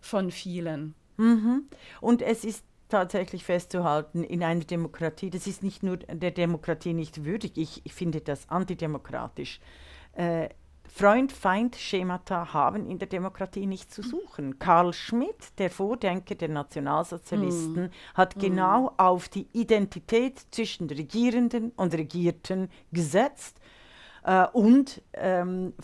[0.00, 0.94] von vielen.
[1.16, 1.64] Mhm.
[2.00, 7.24] Und es ist tatsächlich festzuhalten, in einer Demokratie, das ist nicht nur der Demokratie nicht
[7.24, 9.60] würdig, ich, ich finde das antidemokratisch.
[10.12, 10.48] Äh,
[10.96, 14.58] Freund-Feind-Schemata haben in der Demokratie nichts zu suchen.
[14.58, 17.90] Karl Schmidt, der Vordenker der Nationalsozialisten, mm.
[18.14, 18.40] hat mm.
[18.40, 23.60] genau auf die Identität zwischen Regierenden und Regierten gesetzt
[24.24, 25.74] äh, und ähm,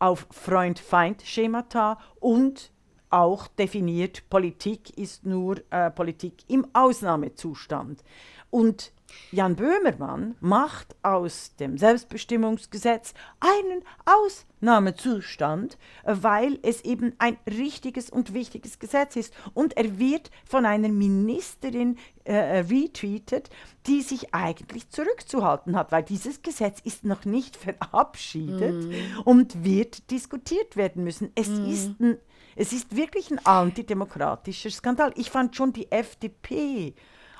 [0.00, 2.72] auf Freund-Feind-Schemata und
[3.10, 8.02] auch definiert, Politik ist nur äh, Politik im Ausnahmezustand.
[8.50, 8.92] Und
[9.30, 18.78] Jan Böhmermann macht aus dem Selbstbestimmungsgesetz einen Ausnahmezustand, weil es eben ein richtiges und wichtiges
[18.78, 19.34] Gesetz ist.
[19.54, 23.50] Und er wird von einer Ministerin äh, retweetet,
[23.86, 29.20] die sich eigentlich zurückzuhalten hat, weil dieses Gesetz ist noch nicht verabschiedet mm.
[29.24, 31.32] und wird diskutiert werden müssen.
[31.34, 31.70] Es mm.
[31.70, 32.18] ist ein
[32.60, 35.12] es ist wirklich ein antidemokratischer Skandal.
[35.14, 36.92] Ich fand schon die FDP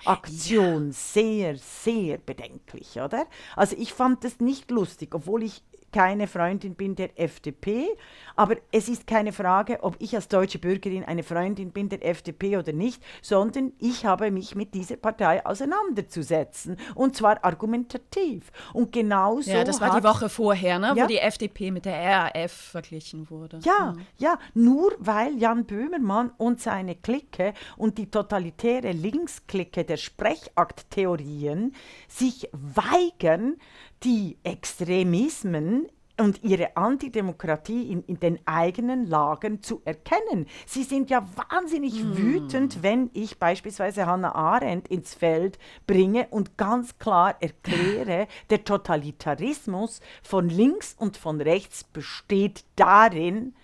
[0.04, 0.92] Aktion ja.
[0.92, 3.26] sehr, sehr bedenklich, oder?
[3.56, 7.88] Also ich fand das nicht lustig, obwohl ich keine Freundin bin der FDP,
[8.36, 12.56] aber es ist keine Frage, ob ich als deutsche Bürgerin eine Freundin bin der FDP
[12.56, 18.50] oder nicht, sondern ich habe mich mit dieser Partei auseinanderzusetzen und zwar argumentativ.
[18.72, 19.50] Und genauso.
[19.50, 23.30] Ja, das war die Woche vorher, ne, ja, wo die FDP mit der RAF verglichen
[23.30, 23.60] wurde.
[23.64, 24.06] Ja, mhm.
[24.18, 31.74] ja, nur weil Jan Böhmermann und seine Clique und die totalitäre Linksklicke der Sprechakttheorien
[32.08, 33.56] sich weigern,
[34.04, 35.88] die Extremismen
[36.20, 40.46] und ihre Antidemokratie in, in, den eigenen Lagern zu erkennen.
[40.66, 42.16] Sie sind ja wahnsinnig mm.
[42.16, 50.00] wütend, wenn ich beispielsweise Hannah Arendt ins Feld bringe und ganz klar erkläre, der Totalitarismus
[50.22, 53.54] von links und von rechts besteht darin,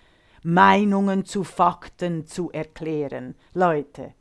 [0.43, 3.35] Meinungen zu Fakten zu erklären.
[3.53, 4.13] Leute,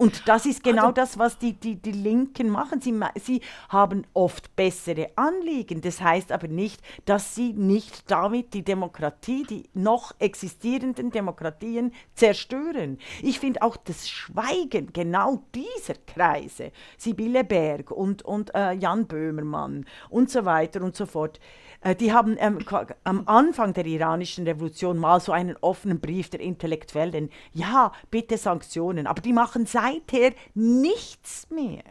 [0.00, 2.80] und das ist genau also, das, was die, die, die Linken machen.
[2.80, 5.82] Sie, sie haben oft bessere Anliegen.
[5.82, 12.96] Das heißt aber nicht, dass sie nicht damit die Demokratie, die noch existierenden Demokratien zerstören.
[13.20, 19.84] Ich finde auch das Schweigen genau dieser Kreise, Sibylle Berg und, und äh, Jan Böhmermann
[20.08, 21.38] und so weiter und so fort,
[21.82, 22.58] äh, die haben ähm,
[23.04, 29.06] am Anfang der iranischen Revolution mal so einen offenen Brief der Intellektuellen, ja, bitte Sanktionen,
[29.06, 31.82] aber die machen seither nichts mehr.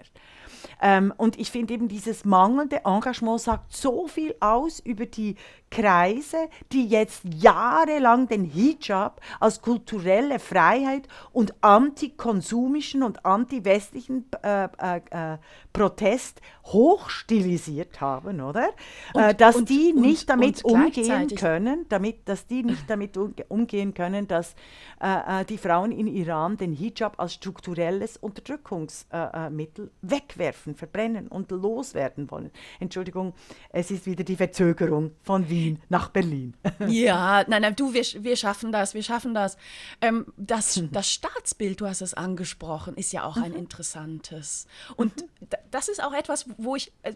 [0.82, 5.36] Ähm, und ich finde eben dieses mangelnde Engagement sagt so viel aus über die
[5.70, 15.02] Kreise, die jetzt jahrelang den Hijab als kulturelle Freiheit und antikonsumischen und antiwestlichen äh, äh,
[15.12, 15.38] äh,
[15.80, 18.70] Protest hochstilisiert haben, oder?
[19.14, 23.18] Und, äh, dass und, die nicht und, damit umgehen können, damit, dass die nicht damit
[23.48, 24.56] umgehen können, dass
[25.02, 32.30] äh, äh, die Frauen in Iran den Hijab als strukturelles Unterdrückungsmittel wegwerfen, verbrennen und loswerden
[32.30, 32.52] wollen.
[32.82, 33.34] Entschuldigung,
[33.70, 36.56] es ist wieder die Verzögerung von Wien nach Berlin.
[36.88, 39.58] Ja, nein, nein, du, wir, wir schaffen das, wir schaffen das.
[40.02, 40.82] Ähm, das.
[40.92, 43.60] Das Staatsbild, du hast es angesprochen, ist ja auch ein mhm.
[43.60, 44.66] interessantes.
[44.96, 45.50] Und mhm.
[45.72, 47.14] Das ist auch etwas, wo ich, äh,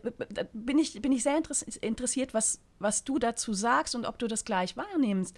[0.53, 1.41] bin ich, bin ich sehr
[1.81, 5.35] interessiert, was, was du dazu sagst und ob du das gleich wahrnimmst.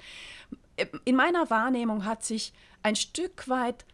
[1.05, 3.85] In meiner Wahrnehmung hat sich ein Stück weit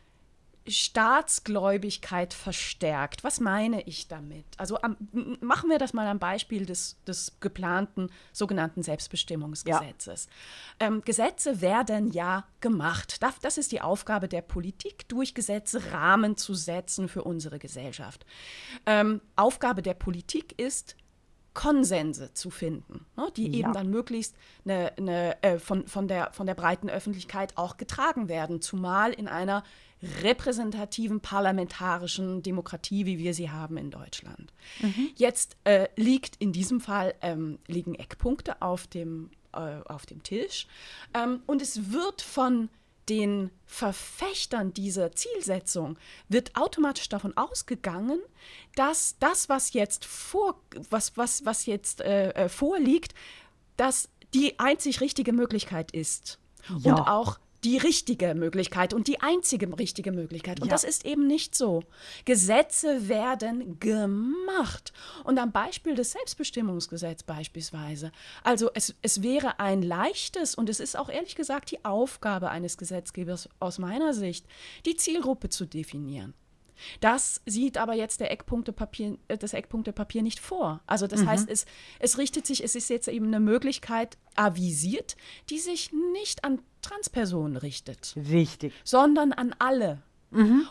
[0.67, 3.23] Staatsgläubigkeit verstärkt.
[3.23, 4.45] Was meine ich damit?
[4.57, 4.95] Also am,
[5.41, 10.27] machen wir das mal am Beispiel des, des geplanten sogenannten Selbstbestimmungsgesetzes.
[10.79, 10.87] Ja.
[10.87, 13.23] Ähm, Gesetze werden ja gemacht.
[13.41, 18.25] Das ist die Aufgabe der Politik, durch Gesetze Rahmen zu setzen für unsere Gesellschaft.
[18.85, 20.95] Ähm, Aufgabe der Politik ist,
[21.53, 23.59] Konsense zu finden, ne, die Ja.
[23.59, 24.35] eben dann möglichst
[24.65, 29.27] eine, eine, äh, von, von, der, von der breiten Öffentlichkeit auch getragen werden, zumal in
[29.27, 29.63] einer
[30.23, 34.51] repräsentativen parlamentarischen Demokratie, wie wir sie haben in Deutschland.
[35.15, 40.67] Jetzt äh, liegt in diesem Fall ähm, liegen Eckpunkte auf dem, äh, auf dem Tisch
[41.13, 42.69] ähm, und es wird von
[43.11, 48.21] den Verfechtern dieser Zielsetzung wird automatisch davon ausgegangen,
[48.75, 53.13] dass das, was jetzt vor, was, was, was jetzt äh, äh, vorliegt,
[53.75, 56.39] dass die einzig richtige Möglichkeit ist.
[56.79, 56.93] Ja.
[56.93, 60.61] Und auch die richtige Möglichkeit und die einzige richtige Möglichkeit.
[60.61, 60.71] Und Ja.
[60.71, 61.83] das ist eben nicht so.
[62.25, 64.93] Gesetze werden gemacht.
[65.23, 68.11] Und am Beispiel des Selbstbestimmungsgesetzes beispielsweise.
[68.43, 72.77] Also es, es wäre ein leichtes und es ist auch ehrlich gesagt die Aufgabe eines
[72.77, 74.45] Gesetzgebers aus meiner Sicht,
[74.85, 76.33] die Zielgruppe zu definieren.
[76.99, 80.81] Das sieht aber jetzt der Eckpunktepapier, äh, das Eckpunktepapier nicht vor.
[80.87, 81.65] Also das heißt, es,
[81.99, 85.15] es richtet sich, es ist jetzt eben eine Möglichkeit avisiert,
[85.49, 88.73] die sich nicht an Transpersonen richtet, Richtig.
[88.83, 90.01] sondern an alle.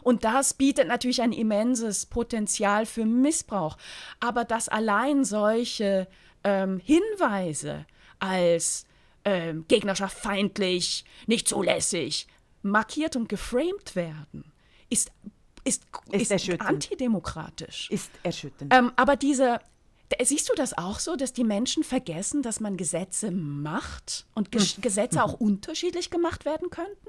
[0.02, 3.76] Und das bietet natürlich ein immenses Potenzial für Missbrauch.
[4.18, 6.08] Aber dass allein solche
[6.44, 7.84] ähm, Hinweise
[8.18, 8.86] als
[9.24, 12.26] ähm, Gegnerschaft feindlich, nicht zulässig,
[12.62, 14.50] markiert und geframed werden,
[14.88, 15.12] ist,
[15.64, 17.90] ist, Ist ist, antidemokratisch.
[17.90, 18.72] Ist erschütternd.
[18.74, 19.60] Ähm, aber diese,
[20.22, 24.76] siehst du das auch so, dass die Menschen vergessen, dass man Gesetze macht und Ges
[24.76, 24.82] Hm.
[24.82, 27.08] Gesetze auch unterschiedlich gemacht werden könnten?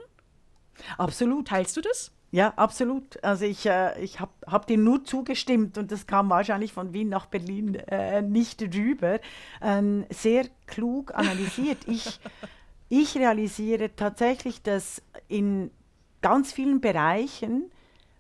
[0.98, 1.48] Absolut.
[1.48, 2.12] Teilst du das?
[2.32, 3.22] Ja, absolut.
[3.24, 7.10] Also ich, äh, ich habe hab dem nur zugestimmt und das kam wahrscheinlich von Wien
[7.10, 9.20] nach Berlin äh, nicht rüber.
[9.62, 11.80] Ähm, sehr klug analysiert.
[11.88, 12.20] Ich,
[12.88, 15.72] ich realisiere tatsächlich, dass in
[16.22, 17.70] ganz vielen Bereichen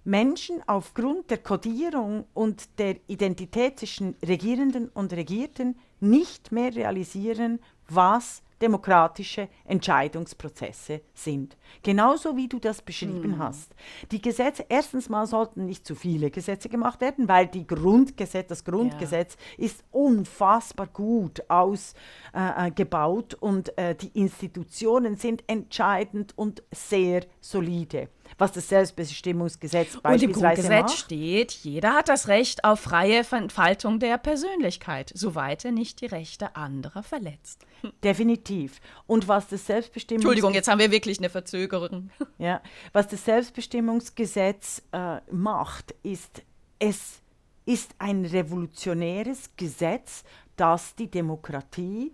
[0.04, 8.42] Menschen aufgrund der Kodierung und der Identität zwischen Regierenden und Regierten nicht mehr realisieren, was
[8.62, 11.58] demokratische Entscheidungsprozesse sind.
[11.82, 13.74] Genauso wie du das beschrieben hast.
[14.12, 18.64] Die Gesetze, erstens mal sollten nicht zu viele Gesetze gemacht werden, weil die Grundgesetz, das
[18.64, 27.26] Grundgesetz ist unfassbar gut ausgebaut äh, äh, und äh, die Institutionen sind entscheidend und sehr
[27.40, 28.10] solide.
[28.38, 30.98] Was das Selbstbestimmungsgesetz Und im beispielsweise Grundgesetz macht.
[30.98, 36.56] steht, jeder hat das Recht auf freie Entfaltung der Persönlichkeit, soweit er nicht die Rechte
[36.56, 37.66] anderer verletzt.
[38.04, 38.80] Definitiv.
[39.08, 42.10] Und was das Selbstbestimmungs Entschuldigung, jetzt haben wir wirklich eine Verzögerung.
[42.38, 46.42] Ja, was das Selbstbestimmungsgesetz äh, macht, ist,
[46.80, 47.22] es
[47.66, 50.24] ist ein revolutionäres Gesetz,
[50.56, 52.14] das die Demokratie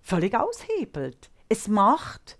[0.00, 1.30] völlig aushebelt.
[1.48, 2.38] Es macht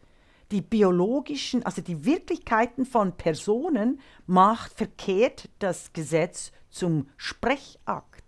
[0.50, 8.22] die biologischen, also die Wirklichkeiten von Personen, macht verkehrt das Gesetz zum Sprechakt.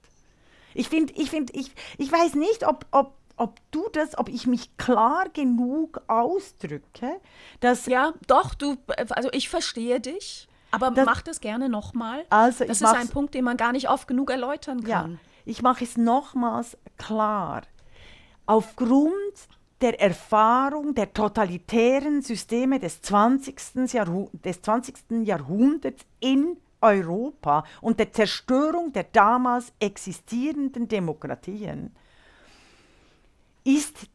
[0.74, 4.46] Ich finde, ich finde, ich, ich weiß nicht, ob, ob, ob du das, ob ich
[4.46, 7.20] mich klar genug ausdrücke,
[7.60, 8.76] dass Ja, doch, du,
[9.10, 12.24] also ich verstehe dich, aber Das- mach das gerne nochmal.
[12.30, 15.20] Also, das ist ein Punkt, den man gar nicht oft genug erläutern Ja, kann.
[15.44, 17.62] ich mache es nochmals klar.
[18.46, 19.12] Aufgrund
[19.80, 23.92] der Erfahrung der totalitären Systeme des 20.
[23.92, 25.26] Jahrhu des 20.
[25.26, 31.94] Jahrhunderts in Europa und der Zerstörung der damals existierenden Demokratien
[33.64, 34.06] ist,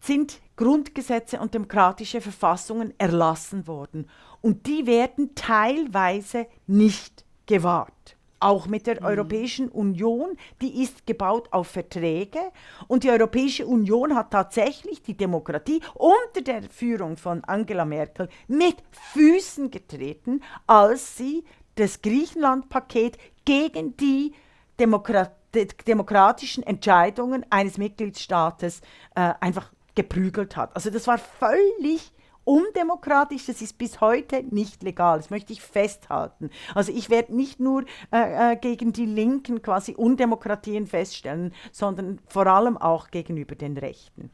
[0.00, 4.08] sind Grundgesetze und demokratische Verfassungen erlassen worden.
[4.40, 8.15] Und die werden teilweise nicht gewahrt.
[8.38, 12.40] Auch mit der Europäischen Union, die ist gebaut auf Verträge.
[12.86, 18.76] Und die Europäische Union hat tatsächlich die Demokratie unter der Führung von Angela Merkel mit
[19.12, 21.44] Füßen getreten, als sie
[21.76, 24.32] das Griechenland-Paket gegen die
[24.78, 28.80] Demokratie de- demokratischen Entscheidungen eines Mitgliedstaates
[29.14, 30.74] äh, einfach geprügelt hat.
[30.76, 32.12] Also das war völlig
[32.46, 36.50] undemokratisch, das ist bis heute nicht legal, das möchte ich festhalten.
[36.74, 42.46] Also ich werde nicht nur äh, äh, gegen die Linken quasi Undemokratien feststellen, sondern vor
[42.46, 44.30] allem auch gegenüber den Rechten.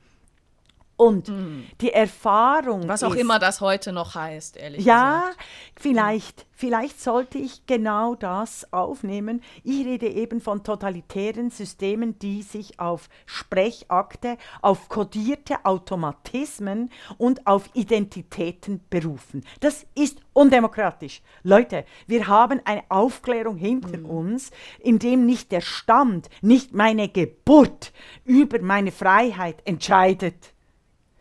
[1.02, 1.32] Und
[1.80, 5.44] die Erfahrung Was auch ist, immer das heute noch heißt, ehrlich ja, gesagt.
[5.80, 9.42] vielleicht, vielleicht sollte ich genau das aufnehmen.
[9.64, 17.68] Ich rede eben von totalitären Systemen, die sich auf Sprechakte, auf kodierte Automatismen und auf
[17.74, 19.44] Identitäten berufen.
[19.58, 21.20] Das ist undemokratisch.
[21.42, 27.92] Leute, wir haben eine Aufklärung hinter uns, in dem nicht der Stand, nicht meine Geburt
[28.24, 30.51] über meine Freiheit entscheidet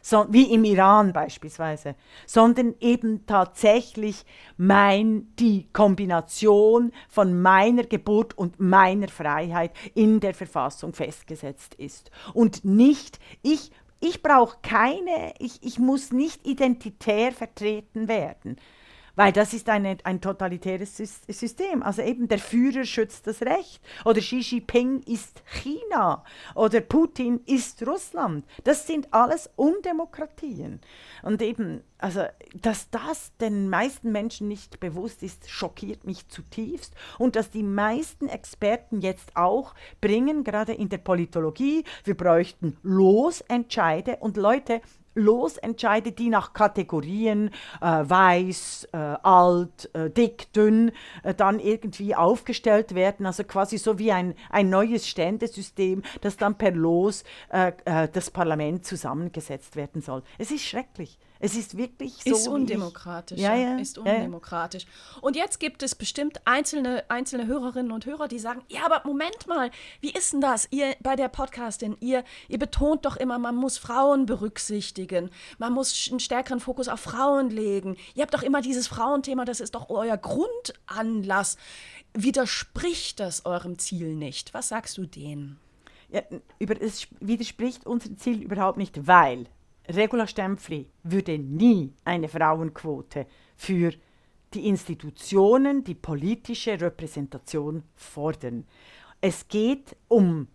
[0.01, 1.95] so, wie im Iran beispielsweise,
[2.25, 4.25] sondern eben tatsächlich
[4.57, 12.11] mein, die Kombination von meiner Geburt und meiner Freiheit in der Verfassung festgesetzt ist.
[12.33, 18.57] Und nicht, ich, ich brauche keine, ich, ich muss nicht identitär vertreten werden.
[19.15, 21.83] Weil das ist eine, ein totalitäres System.
[21.83, 23.81] Also eben der Führer schützt das Recht.
[24.05, 26.23] Oder Xi Jinping ist China.
[26.55, 28.45] Oder Putin ist Russland.
[28.63, 30.79] Das sind alles Undemokratien.
[31.23, 32.23] Und eben, also,
[32.55, 36.93] dass das den meisten Menschen nicht bewusst ist, schockiert mich zutiefst.
[37.17, 44.17] Und dass die meisten Experten jetzt auch bringen, gerade in der Politologie, wir bräuchten Losentscheide.
[44.17, 44.81] Und Leute,
[45.15, 47.49] Losentscheide, die nach Kategorien
[47.81, 50.91] äh, weiß, äh, alt, äh, dick, dünn
[51.23, 56.57] äh, dann irgendwie aufgestellt werden, also quasi so wie ein, ein neues Ständesystem, das dann
[56.57, 60.23] per Los äh, äh, das Parlament zusammengesetzt werden soll.
[60.37, 61.17] Es ist schrecklich.
[61.43, 62.35] Es ist wirklich so.
[62.35, 63.39] Ist undemokratisch.
[63.39, 64.83] Ja, ja, ist undemokratisch.
[64.83, 69.01] Ja, und jetzt gibt es bestimmt einzelne, einzelne Hörerinnen und Hörer, die sagen: Ja, aber
[69.05, 69.71] Moment mal,
[70.01, 70.67] wie ist denn das?
[70.69, 76.09] Ihr bei der Podcastin, ihr, ihr betont doch immer, man muss Frauen berücksichtigen, man muss
[76.11, 77.97] einen stärkeren Fokus auf Frauen legen.
[78.13, 81.57] Ihr habt doch immer dieses Frauenthema, das ist doch euer Grundanlass.
[82.13, 84.53] Widerspricht das eurem Ziel nicht?
[84.53, 85.59] Was sagst du denen?
[86.09, 86.21] Ja,
[86.59, 89.47] über, es widerspricht unserem Ziel überhaupt nicht, weil
[89.89, 93.25] Regula Stempfli würde nie eine Frauenquote
[93.55, 93.93] für
[94.53, 98.65] die Institutionen, die politische Repräsentation fordern.
[99.21, 100.47] Es geht um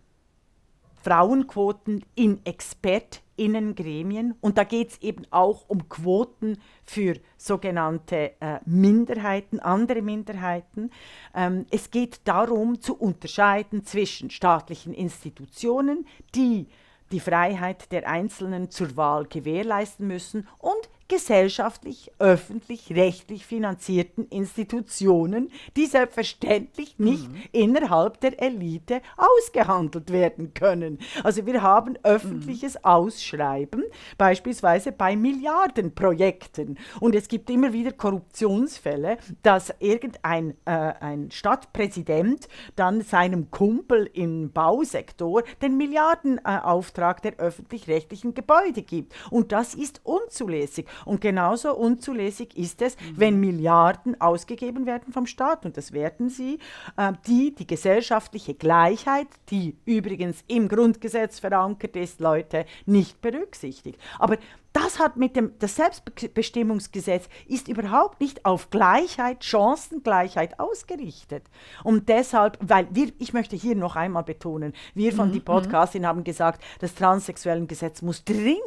[1.01, 9.59] Frauenquoten in Expertinnengremien und da geht es eben auch um Quoten für sogenannte äh, Minderheiten,
[9.59, 10.91] andere Minderheiten.
[11.33, 16.05] Ähm, es geht darum zu unterscheiden zwischen staatlichen Institutionen,
[16.35, 16.67] die
[17.11, 25.85] die Freiheit der Einzelnen zur Wahl gewährleisten müssen und gesellschaftlich, öffentlich, rechtlich finanzierten Institutionen, die
[25.85, 27.43] selbstverständlich nicht mhm.
[27.51, 30.99] innerhalb der Elite ausgehandelt werden können.
[31.23, 32.85] Also wir haben öffentliches mhm.
[32.85, 33.83] Ausschreiben,
[34.17, 36.77] beispielsweise bei Milliardenprojekten.
[36.99, 44.51] Und es gibt immer wieder Korruptionsfälle, dass irgendein äh, ein Stadtpräsident dann seinem Kumpel im
[44.51, 49.13] Bausektor den Milliardenauftrag äh, der öffentlich-rechtlichen Gebäude gibt.
[49.29, 50.85] Und das ist unzulässig.
[51.05, 53.13] Und genauso unzulässig ist es, mhm.
[53.15, 56.59] wenn Milliarden ausgegeben werden vom Staat, und das werden sie,
[56.97, 63.99] äh, die die gesellschaftliche Gleichheit, die übrigens im Grundgesetz verankert ist, Leute, nicht berücksichtigt.
[64.19, 64.37] Aber
[64.77, 71.43] das hat mit dem das Selbstbestimmungsgesetz ist überhaupt nicht auf Gleichheit, Chancengleichheit ausgerichtet.
[71.83, 75.45] Und deshalb, weil wir, ich möchte hier noch einmal betonen, wir von mhm, die mhm.
[75.45, 78.61] Podcastin haben gesagt, das transsexuellen Gesetz muss dringend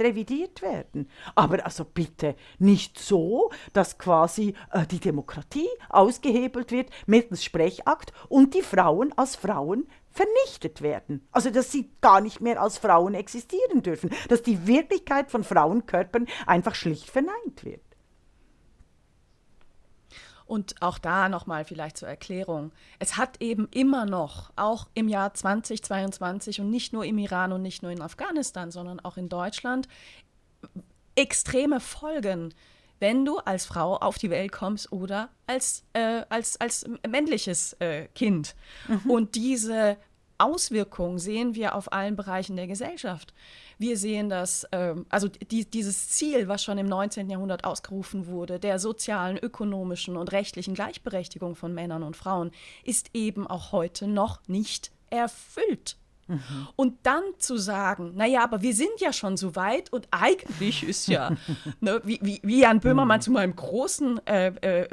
[0.00, 1.08] revidiert werden.
[1.36, 8.54] Aber also bitte nicht so, dass quasi äh, die Demokratie ausgehebelt wird mittels Sprechakt und
[8.54, 11.26] die Frauen als Frauen vernichtet werden.
[11.32, 16.26] Also dass sie gar nicht mehr als Frauen existieren dürfen, dass die Wirklichkeit von Frauenkörpern
[16.46, 17.80] einfach schlicht verneint wird.
[20.44, 22.72] Und auch da nochmal vielleicht zur Erklärung.
[22.98, 27.62] Es hat eben immer noch, auch im Jahr 2022 und nicht nur im Iran und
[27.62, 29.88] nicht nur in Afghanistan, sondern auch in Deutschland,
[31.14, 32.52] extreme Folgen,
[33.02, 38.06] wenn du als Frau auf die Welt kommst oder als, äh, als, als männliches äh,
[38.14, 38.54] Kind.
[38.86, 39.10] Mhm.
[39.10, 39.96] Und diese
[40.38, 43.34] Auswirkungen sehen wir auf allen Bereichen der Gesellschaft.
[43.76, 47.28] Wir sehen das, äh, also die, dieses Ziel, was schon im 19.
[47.28, 52.52] Jahrhundert ausgerufen wurde, der sozialen, ökonomischen und rechtlichen Gleichberechtigung von Männern und Frauen,
[52.84, 55.96] ist eben auch heute noch nicht erfüllt.
[56.32, 56.68] Mhm.
[56.76, 61.08] Und dann zu sagen, naja, aber wir sind ja schon so weit und eigentlich ist
[61.08, 61.30] ja,
[61.80, 63.22] ne, wie, wie, wie, Jan Böhmermann mhm.
[63.22, 64.88] zu meinem großen, äh, äh,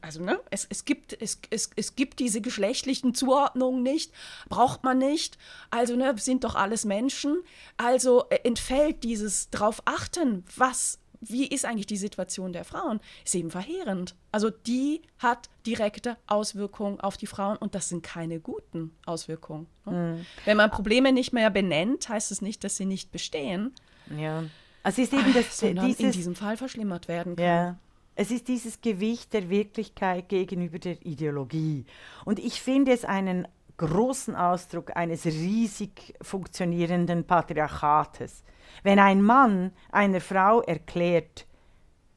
[0.00, 4.12] also ne, es, es, gibt, es, es, es gibt diese geschlechtlichen Zuordnungen nicht,
[4.48, 5.38] braucht man nicht,
[5.70, 7.42] also ne, sind doch alles Menschen,
[7.76, 13.34] also äh, entfällt dieses drauf achten, was wie ist eigentlich die Situation der Frauen, ist
[13.34, 14.14] eben verheerend.
[14.32, 19.66] Also die hat direkte Auswirkungen auf die Frauen und das sind keine guten Auswirkungen.
[19.86, 20.16] Ne?
[20.18, 20.26] Mhm.
[20.44, 23.72] Wenn man Probleme nicht mehr benennt, heißt es nicht, dass sie nicht bestehen.
[24.16, 24.44] Ja.
[24.82, 27.44] Also es ist eben das, sondern dieses, in diesem Fall verschlimmert werden kann.
[27.44, 27.78] Ja.
[28.14, 31.86] Es ist dieses Gewicht der Wirklichkeit gegenüber der Ideologie.
[32.26, 38.42] Und ich finde es einen großen Ausdruck eines riesig funktionierenden Patriarchates.
[38.82, 41.46] Wenn ein Mann einer Frau erklärt,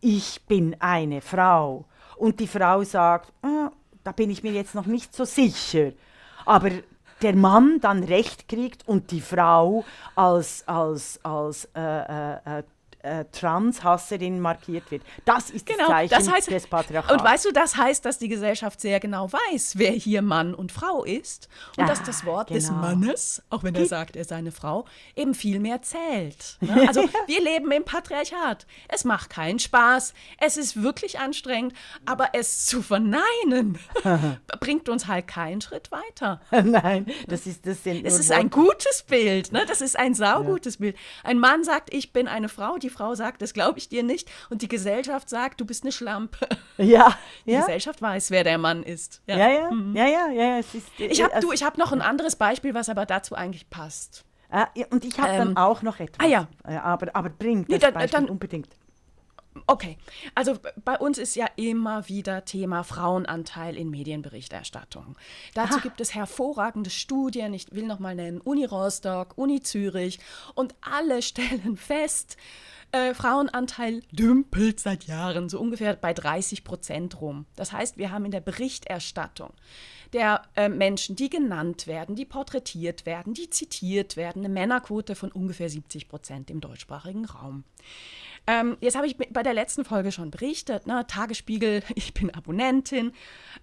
[0.02, 1.86] ich bin eine Frau,
[2.18, 3.70] und die Frau sagt, oh,
[4.04, 5.92] da bin ich mir jetzt noch nicht so sicher,
[6.46, 6.70] aber
[7.22, 9.84] der Mann dann Recht kriegt und die Frau
[10.16, 12.64] als, als, als äh, äh,
[13.06, 15.04] äh Transhasserin markiert wird.
[15.26, 17.14] Das ist genau, das Zeichen das heißt, des Patriarchats.
[17.14, 20.72] Und weißt du, das heißt, dass die Gesellschaft sehr genau weiß, wer hier Mann und
[20.72, 21.48] Frau ist
[21.78, 22.60] und ja, dass das Wort genau.
[22.60, 24.86] des Mannes, auch wenn er sagt, er sei eine Frau,
[25.16, 26.58] eben viel mehr zählt.
[26.66, 26.88] Ne?
[26.88, 28.66] Also wir leben im Patriarchat.
[28.88, 31.74] Es macht keinen Spaß, es ist wirklich anstrengend,
[32.06, 33.78] aber es zu verneinen
[34.60, 36.42] bringt uns halt keinen Schritt weiter.
[36.52, 38.42] Nein, das ist das sind Es ist Worte.
[38.42, 39.64] ein gutes Bild, ne?
[39.68, 40.80] Das ist ein saugutes ja.
[40.80, 40.98] Bild.
[41.24, 44.30] Ein Mann sagt, ich bin eine Frau, die Frau sagt, das glaube ich dir nicht.
[44.50, 46.48] Und die Gesellschaft sagt, du bist eine Schlampe.
[46.78, 47.18] Ja.
[47.46, 47.62] Die ja.
[47.62, 49.22] Gesellschaft weiß, wer der Mann ist.
[49.28, 49.72] Ja, ja, ja.
[49.72, 49.96] Mhm.
[49.96, 53.34] ja, ja, ja ist, ich habe also, hab noch ein anderes Beispiel, was aber dazu
[53.34, 54.26] eigentlich passt.
[54.50, 56.26] Ah, und ich habe ähm, dann auch noch etwas.
[56.26, 56.48] Ah ja.
[56.64, 58.68] Aber, aber bringt das nee, dann, Beispiel dann, unbedingt.
[59.68, 59.98] Okay,
[60.36, 65.18] also bei uns ist ja immer wieder Thema Frauenanteil in Medienberichterstattung.
[65.54, 65.82] Dazu ha.
[65.82, 70.20] gibt es hervorragende Studien, ich will noch mal nennen, Uni Rostock, Uni Zürich
[70.56, 72.36] und alle stellen fest,
[72.96, 77.46] äh, Frauenanteil dümpelt seit Jahren so ungefähr bei 30 Prozent rum.
[77.58, 79.52] Das heißt, wir haben in der Berichterstattung
[80.14, 85.30] der äh, Menschen, die genannt werden, die porträtiert werden, die zitiert werden, eine Männerquote von
[85.30, 87.66] ungefähr 70 Prozent im deutschsprachigen Raum.
[88.48, 91.06] Ähm, jetzt habe ich bei der letzten Folge schon berichtet, ne?
[91.08, 93.12] Tagesspiegel, ich bin Abonnentin,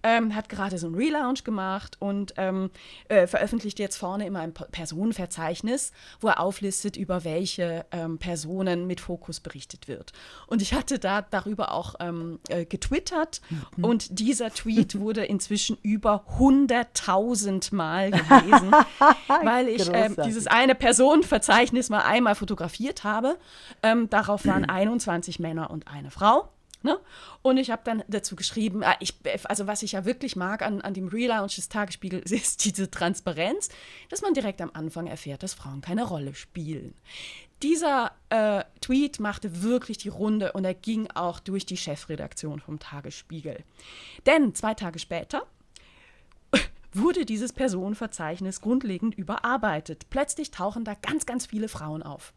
[0.02, 2.70] ähm, hat gerade so einen Relaunch gemacht und ähm,
[3.08, 9.00] äh, veröffentlicht jetzt vorne immer ein Personenverzeichnis, wo er auflistet, über welche ähm, Personen mit
[9.00, 10.12] Fokus berichtet wird.
[10.48, 13.40] Und ich hatte da darüber auch ähm, äh, getwittert
[13.76, 13.84] mhm.
[13.84, 18.72] und dieser Tweet wurde inzwischen über 100.000 Mal gelesen,
[19.44, 23.38] weil ich ähm, dieses eine Personenverzeichnis mal einmal fotografiert habe.
[24.10, 26.48] darauf waren 21 Männer und eine Frau.
[26.82, 26.98] Ne?
[27.42, 29.14] Und ich habe dann dazu geschrieben, ah, ich,
[29.44, 33.68] also was ich ja wirklich mag an, an dem Relaunch des Tagesspiegels ist diese Transparenz,
[34.08, 36.94] dass man direkt am Anfang erfährt, dass Frauen keine Rolle spielen.
[37.62, 42.80] Dieser äh, Tweet machte wirklich die Runde und er ging auch durch die Chefredaktion vom
[42.80, 43.62] Tagesspiegel.
[44.26, 45.46] Denn zwei Tage später
[46.92, 50.10] wurde dieses Personenverzeichnis grundlegend überarbeitet.
[50.10, 52.32] Plötzlich tauchen da ganz, ganz viele Frauen auf.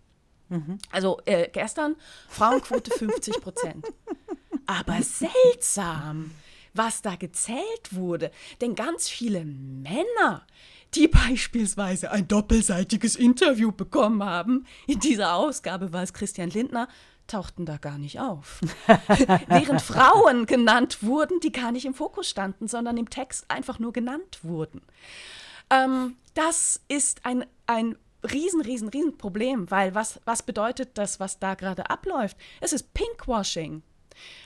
[0.50, 0.78] Mhm.
[0.92, 1.96] Also äh, gestern
[2.30, 3.86] Frauenquote 50 Prozent.
[4.68, 6.32] Aber seltsam,
[6.74, 8.32] was da gezählt wurde.
[8.62, 10.46] Denn ganz viele Männer,
[10.94, 16.88] die beispielsweise ein doppelseitiges Interview bekommen haben, in dieser Ausgabe war es Christian Lindner,
[17.28, 18.62] tauchten da gar nicht auf.
[19.48, 23.94] Während Frauen genannt wurden, die gar nicht im Fokus standen, sondern im Text einfach nur
[23.94, 24.82] genannt wurden.
[25.72, 31.40] Ähm, das ist ein, ein riesen, riesen, riesen Problem, weil was, was bedeutet das, was
[31.40, 32.38] da gerade abläuft?
[32.62, 33.84] Es ist Pinkwashing.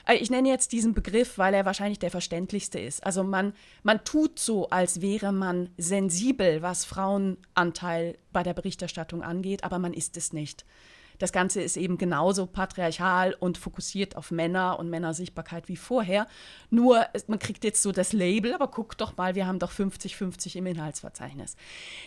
[0.05, 3.05] Äh, ich nenne jetzt diesen Begriff, weil er wahrscheinlich der verständlichste ist.
[3.05, 3.53] Also man,
[3.84, 9.93] man tut so, als wäre man sensibel, was Frauenanteil bei der Berichterstattung angeht, aber man
[9.93, 10.65] ist es nicht.
[11.20, 16.28] Das Ganze ist eben genauso patriarchal und fokussiert auf Männer und Männersichtbarkeit wie vorher.
[16.72, 20.55] Nur, man kriegt jetzt so das Label, aber guck doch mal, wir haben doch 50-50
[20.55, 21.55] im Inhaltsverzeichnis.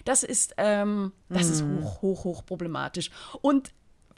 [0.05, 1.53] Das ist, ähm, das mm.
[1.53, 1.85] ist mhm.
[1.85, 3.11] hoch, hoch, hoch problematisch.
[3.41, 3.71] Und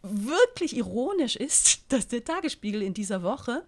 [0.03, 3.64] wirklich ironisch ist, dass der Tagesspiegel in dieser Woche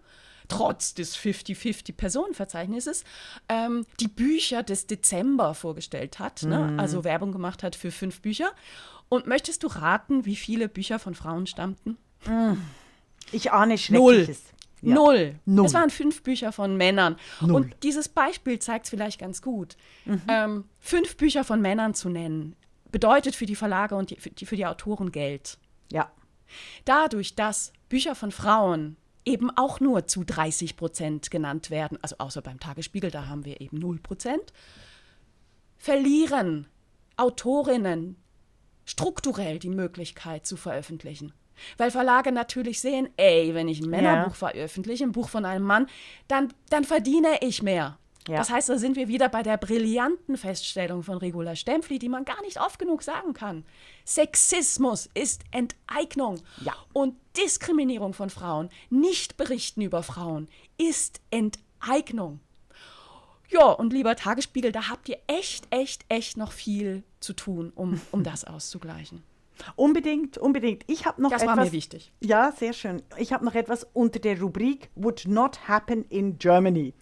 [0.49, 3.05] trotz des 50-50-Personenverzeichnisses
[3.49, 6.49] ähm, die Bücher des Dezember vorgestellt hat, mm.
[6.49, 6.59] ne?
[6.59, 6.81] Mhm.
[6.81, 8.53] also Werbung gemacht hat für fünf Bücher.
[9.09, 11.97] Und möchtest du raten, wie viele Bücher von Frauen stammten?
[13.33, 14.43] Ich ahne Schreckliches.
[14.83, 14.91] Null.
[14.91, 14.95] Ja.
[14.95, 15.35] Null.
[15.47, 15.67] Null.
[15.67, 17.17] Es waren fünf Bücher von Männern.
[17.41, 17.55] Null.
[17.55, 19.77] Und dieses Beispiel zeigt es vielleicht ganz gut.
[20.05, 20.23] Mhm.
[20.29, 22.57] Ähm, fünf Bücher von Männern zu nennen,
[22.93, 25.59] bedeutet für die Verlage und die, für, die, für die Autoren Geld.
[25.91, 26.11] Ja.
[26.85, 32.43] Dadurch, dass Bücher von Frauen eben auch nur zu 30 Prozent genannt werden, also außer
[32.43, 34.53] beim Tagesspiegel, da haben wir eben 0 Prozent,
[35.79, 36.69] verlieren
[37.17, 38.17] Autorinnen
[38.87, 41.32] strukturell die Möglichkeit zu veröffentlichen.
[41.76, 44.51] Weil Verlage natürlich sehen, ey, wenn ich ein Männerbuch ja.
[44.51, 45.89] veröffentliche, ein Buch von einem Mann,
[46.28, 47.99] dann, dann verdiene ich mehr.
[48.28, 48.39] Ja.
[48.39, 52.24] Das heißt, da sind wir wieder bei der brillanten Feststellung von Regula Stempfli, die man
[52.24, 53.64] gar nicht oft genug sagen kann.
[54.05, 56.41] Sexismus ist Enteignung.
[56.61, 56.74] Ja.
[56.93, 62.41] Und Diskriminierung von Frauen, nicht berichten über Frauen, ist Enteignung.
[63.49, 68.01] Ja, und lieber Tagesspiegel, da habt ihr echt, echt, echt noch viel zu tun, um,
[68.12, 69.22] um das auszugleichen.
[69.77, 70.85] Unbedingt, unbedingt.
[70.87, 71.57] Ich habe noch das etwas.
[71.57, 72.12] war mir wichtig.
[72.22, 73.03] Ja, sehr schön.
[73.16, 76.95] Ich habe noch etwas unter der Rubrik Would not happen in Germany.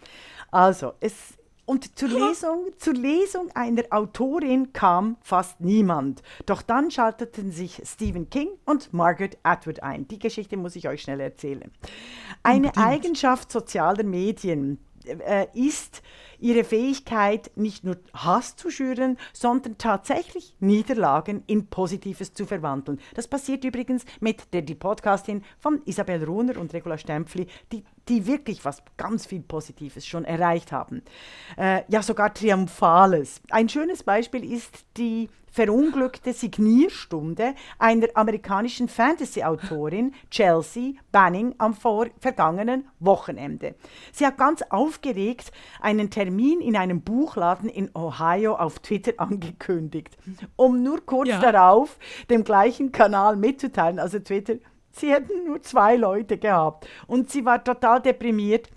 [0.51, 6.23] Also, es und zur Lesung, zur Lesung einer Autorin kam fast niemand.
[6.45, 10.07] Doch dann schalteten sich Stephen King und Margaret Atwood ein.
[10.09, 11.71] Die Geschichte muss ich euch schnell erzählen.
[12.43, 12.77] Eine.
[12.77, 16.03] Eigenschaft sozialer Medien, äh, ist
[16.39, 23.01] ihre Fähigkeit, nicht nur Hass zu schüren, sondern tatsächlich Niederlagen in Positives zu verwandeln.
[23.15, 28.27] Das passiert übrigens mit der die Podcastin von Isabel Runer und Regula Stempfli, die, die
[28.27, 31.03] wirklich was ganz viel Positives schon erreicht haben.
[31.57, 33.41] Äh, ja, sogar Triumphales.
[33.51, 41.77] Ein schönes Beispiel ist die verunglückte Signierstunde einer amerikanischen Fantasy-Autorin, Chelsea Banning, am
[42.19, 43.77] vergangenen Wochenende.
[44.11, 50.19] Sie hat ganz aufgeregt einen Termin in einem Buchladen in Ohio auf Twitter angekündigt,
[50.57, 51.39] um nur kurz ja.
[51.39, 51.99] darauf
[52.29, 54.55] dem gleichen Kanal mitzuteilen, also Twitter,
[54.97, 58.71] sie hätten nur zwei Leute gehabt und sie war total deprimiert.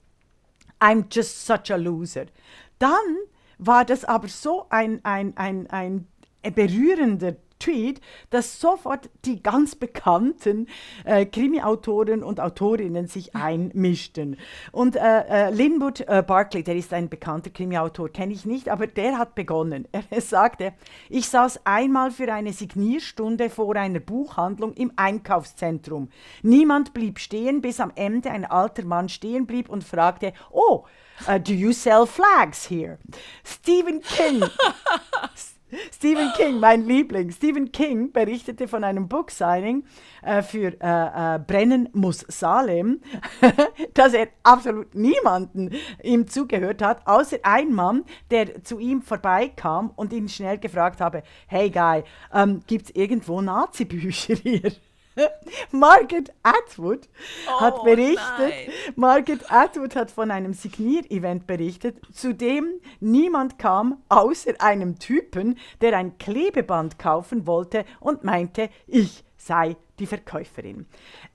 [0.80, 2.26] I'm just such a loser.
[2.80, 3.18] Dann
[3.58, 6.08] war das aber so ein, ein, ein, ein
[6.54, 10.68] berührender Tweet, dass sofort die ganz bekannten
[11.06, 14.38] äh, Krimi-Autoren und Autorinnen sich einmischten.
[14.72, 18.88] Und äh, äh, Linwood äh, Barclay, der ist ein bekannter Krimi-Autor, kenne ich nicht, aber
[18.88, 19.88] der hat begonnen.
[20.10, 20.74] Er sagte,
[21.10, 26.10] ich saß einmal für eine Signierstunde vor einer Buchhandlung im Einkaufszentrum.
[26.44, 30.86] Niemand blieb stehen, bis am Ende ein alter Mann stehen blieb und fragte, oh,
[31.28, 33.00] uh, do you sell flags here?
[33.44, 34.44] Stephen King.
[35.92, 37.32] Stephen King, mein Liebling.
[37.32, 39.84] Stephen King berichtete von einem Book-Signing
[40.22, 43.02] äh, für äh, äh, Brennen muss Salem,
[43.94, 45.72] dass er absolut niemanden
[46.04, 51.24] ihm zugehört hat, außer ein Mann, der zu ihm vorbeikam und ihn schnell gefragt habe,
[51.48, 52.04] hey Guy,
[52.34, 54.72] ähm, gibt es irgendwo Nazi-Bücher hier?
[55.72, 57.08] Margaret Atwood
[57.48, 58.72] oh, hat berichtet, nein.
[58.96, 65.98] Margaret Atwood hat von einem Signier-Event berichtet, zu dem niemand kam, außer einem Typen, der
[65.98, 70.86] ein Klebeband kaufen wollte und meinte, ich sei die Verkäuferin.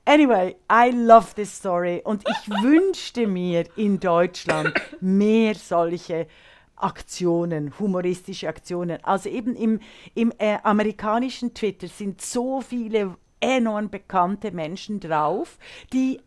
[0.05, 6.27] Anyway, I love this story und ich wünschte mir in Deutschland mehr solche
[6.75, 9.03] Aktionen, humoristische Aktionen.
[9.03, 9.79] Also eben im,
[10.15, 15.57] im äh, amerikanischen Twitter sind so viele enorm bekannte Menschen drauf,
[15.91, 16.21] die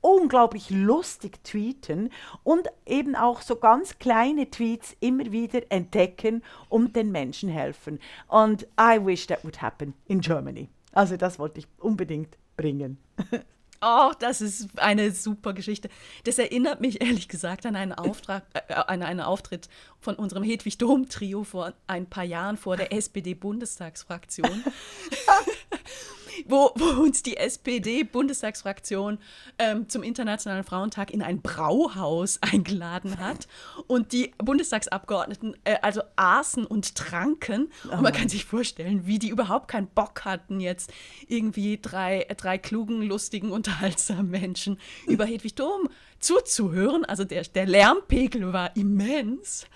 [0.00, 2.08] unglaublich lustig tweeten
[2.42, 7.98] und eben auch so ganz kleine Tweets immer wieder entdecken und den Menschen helfen.
[8.26, 10.70] Und I wish that would happen in Germany.
[10.92, 12.98] Also das wollte ich unbedingt bringen.
[13.82, 15.88] Oh, das ist eine super Geschichte.
[16.24, 20.76] Das erinnert mich ehrlich gesagt an einen, Auftrag, äh, an einen Auftritt von unserem Hedwig
[20.76, 24.64] Dom-Trio vor ein paar Jahren vor der SPD-Bundestagsfraktion.
[26.48, 29.18] wo, wo uns die SPD-Bundestagsfraktion
[29.58, 33.48] ähm, zum Internationalen Frauentag in ein Brauhaus eingeladen hat
[33.86, 37.70] und die Bundestagsabgeordneten äh, also aßen und tranken.
[37.88, 37.94] Oh.
[37.94, 40.92] Und man kann sich vorstellen, wie die überhaupt keinen Bock hatten, jetzt
[41.28, 45.88] irgendwie drei, drei klugen, lustigen, unterhaltsamen Menschen über Hedwig Dom
[46.18, 47.04] zuzuhören.
[47.04, 49.66] Also der, der Lärmpegel war immens.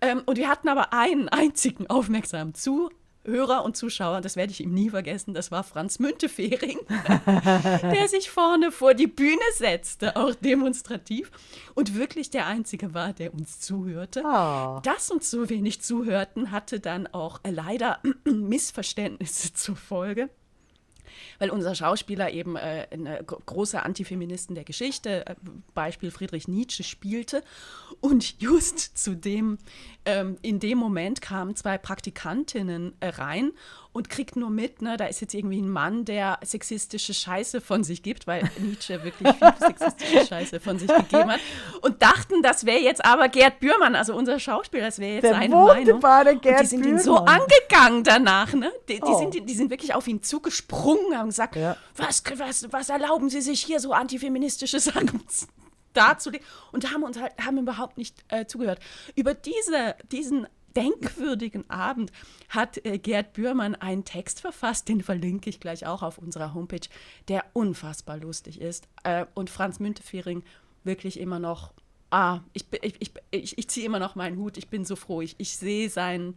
[0.00, 2.90] Ähm, und wir hatten aber einen einzigen aufmerksamen Zuhörer.
[3.24, 6.78] Hörer und Zuschauer, das werde ich ihm nie vergessen, das war Franz Müntefering,
[7.26, 11.30] der sich vorne vor die Bühne setzte, auch demonstrativ
[11.74, 14.22] und wirklich der Einzige war, der uns zuhörte.
[14.24, 14.80] Oh.
[14.82, 20.28] Dass uns so wenig zuhörten, hatte dann auch leider Missverständnisse zur Folge
[21.38, 25.34] weil unser Schauspieler eben äh, eine große Antifeministen der Geschichte, äh,
[25.74, 27.42] Beispiel Friedrich Nietzsche, spielte.
[28.00, 29.58] Und just zu dem,
[30.04, 33.52] ähm, in dem Moment kamen zwei Praktikantinnen äh, rein
[33.94, 37.84] und kriegt nur mit, ne, da ist jetzt irgendwie ein Mann, der sexistische Scheiße von
[37.84, 41.40] sich gibt, weil Nietzsche wirklich viel sexistische Scheiße von sich gegeben hat.
[41.80, 45.34] Und dachten, das wäre jetzt aber Gerd Bührmann, also unser Schauspieler, das wäre jetzt Der
[45.34, 46.00] seine Meinung.
[46.40, 46.98] Gerd und die sind Bührmann.
[46.98, 48.72] ihn so angegangen danach, ne?
[48.88, 49.16] Die, die oh.
[49.16, 51.76] sind, die sind wirklich auf ihn zugesprungen, haben gesagt, ja.
[51.96, 55.22] was, was, was erlauben Sie sich hier so antifeministische Sachen
[55.92, 56.44] darzulegen?
[56.72, 58.80] Und haben uns halt, haben überhaupt nicht äh, zugehört.
[59.14, 62.12] Über diese, diesen denkwürdigen Abend
[62.48, 66.88] hat äh, Gerd Bührmann einen Text verfasst, den verlinke ich gleich auch auf unserer Homepage,
[67.28, 68.88] der unfassbar lustig ist.
[69.02, 70.42] Äh, und Franz Müntefering
[70.84, 71.72] wirklich immer noch,
[72.10, 75.34] ah, ich, ich, ich, ich, ziehe immer noch meinen Hut, ich bin so froh, ich,
[75.38, 76.36] ich sehe seinen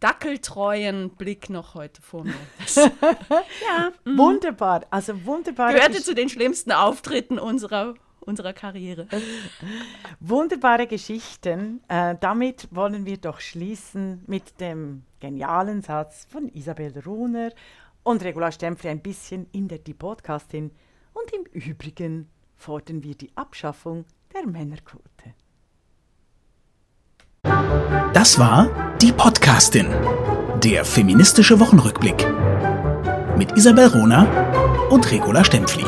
[0.00, 2.34] dackeltreuen Blick noch heute vor mir.
[3.66, 4.18] Ja, mm.
[4.18, 5.72] wunderbar, also wunderbar.
[5.72, 7.94] Gehörte zu den schlimmsten Auftritten unserer
[8.26, 9.06] unserer Karriere.
[10.20, 11.80] Wunderbare Geschichten.
[11.88, 17.50] Äh, damit wollen wir doch schließen mit dem genialen Satz von Isabel Runer
[18.02, 20.70] und Regula Stempfli ein bisschen in der Die Podcastin.
[21.14, 24.04] Und im Übrigen fordern wir die Abschaffung
[24.34, 25.34] der Männerquote.
[28.12, 29.86] Das war Die Podcastin,
[30.62, 32.26] der feministische Wochenrückblick
[33.36, 34.24] mit Isabel Rona
[34.90, 35.84] und Regula Stempfli.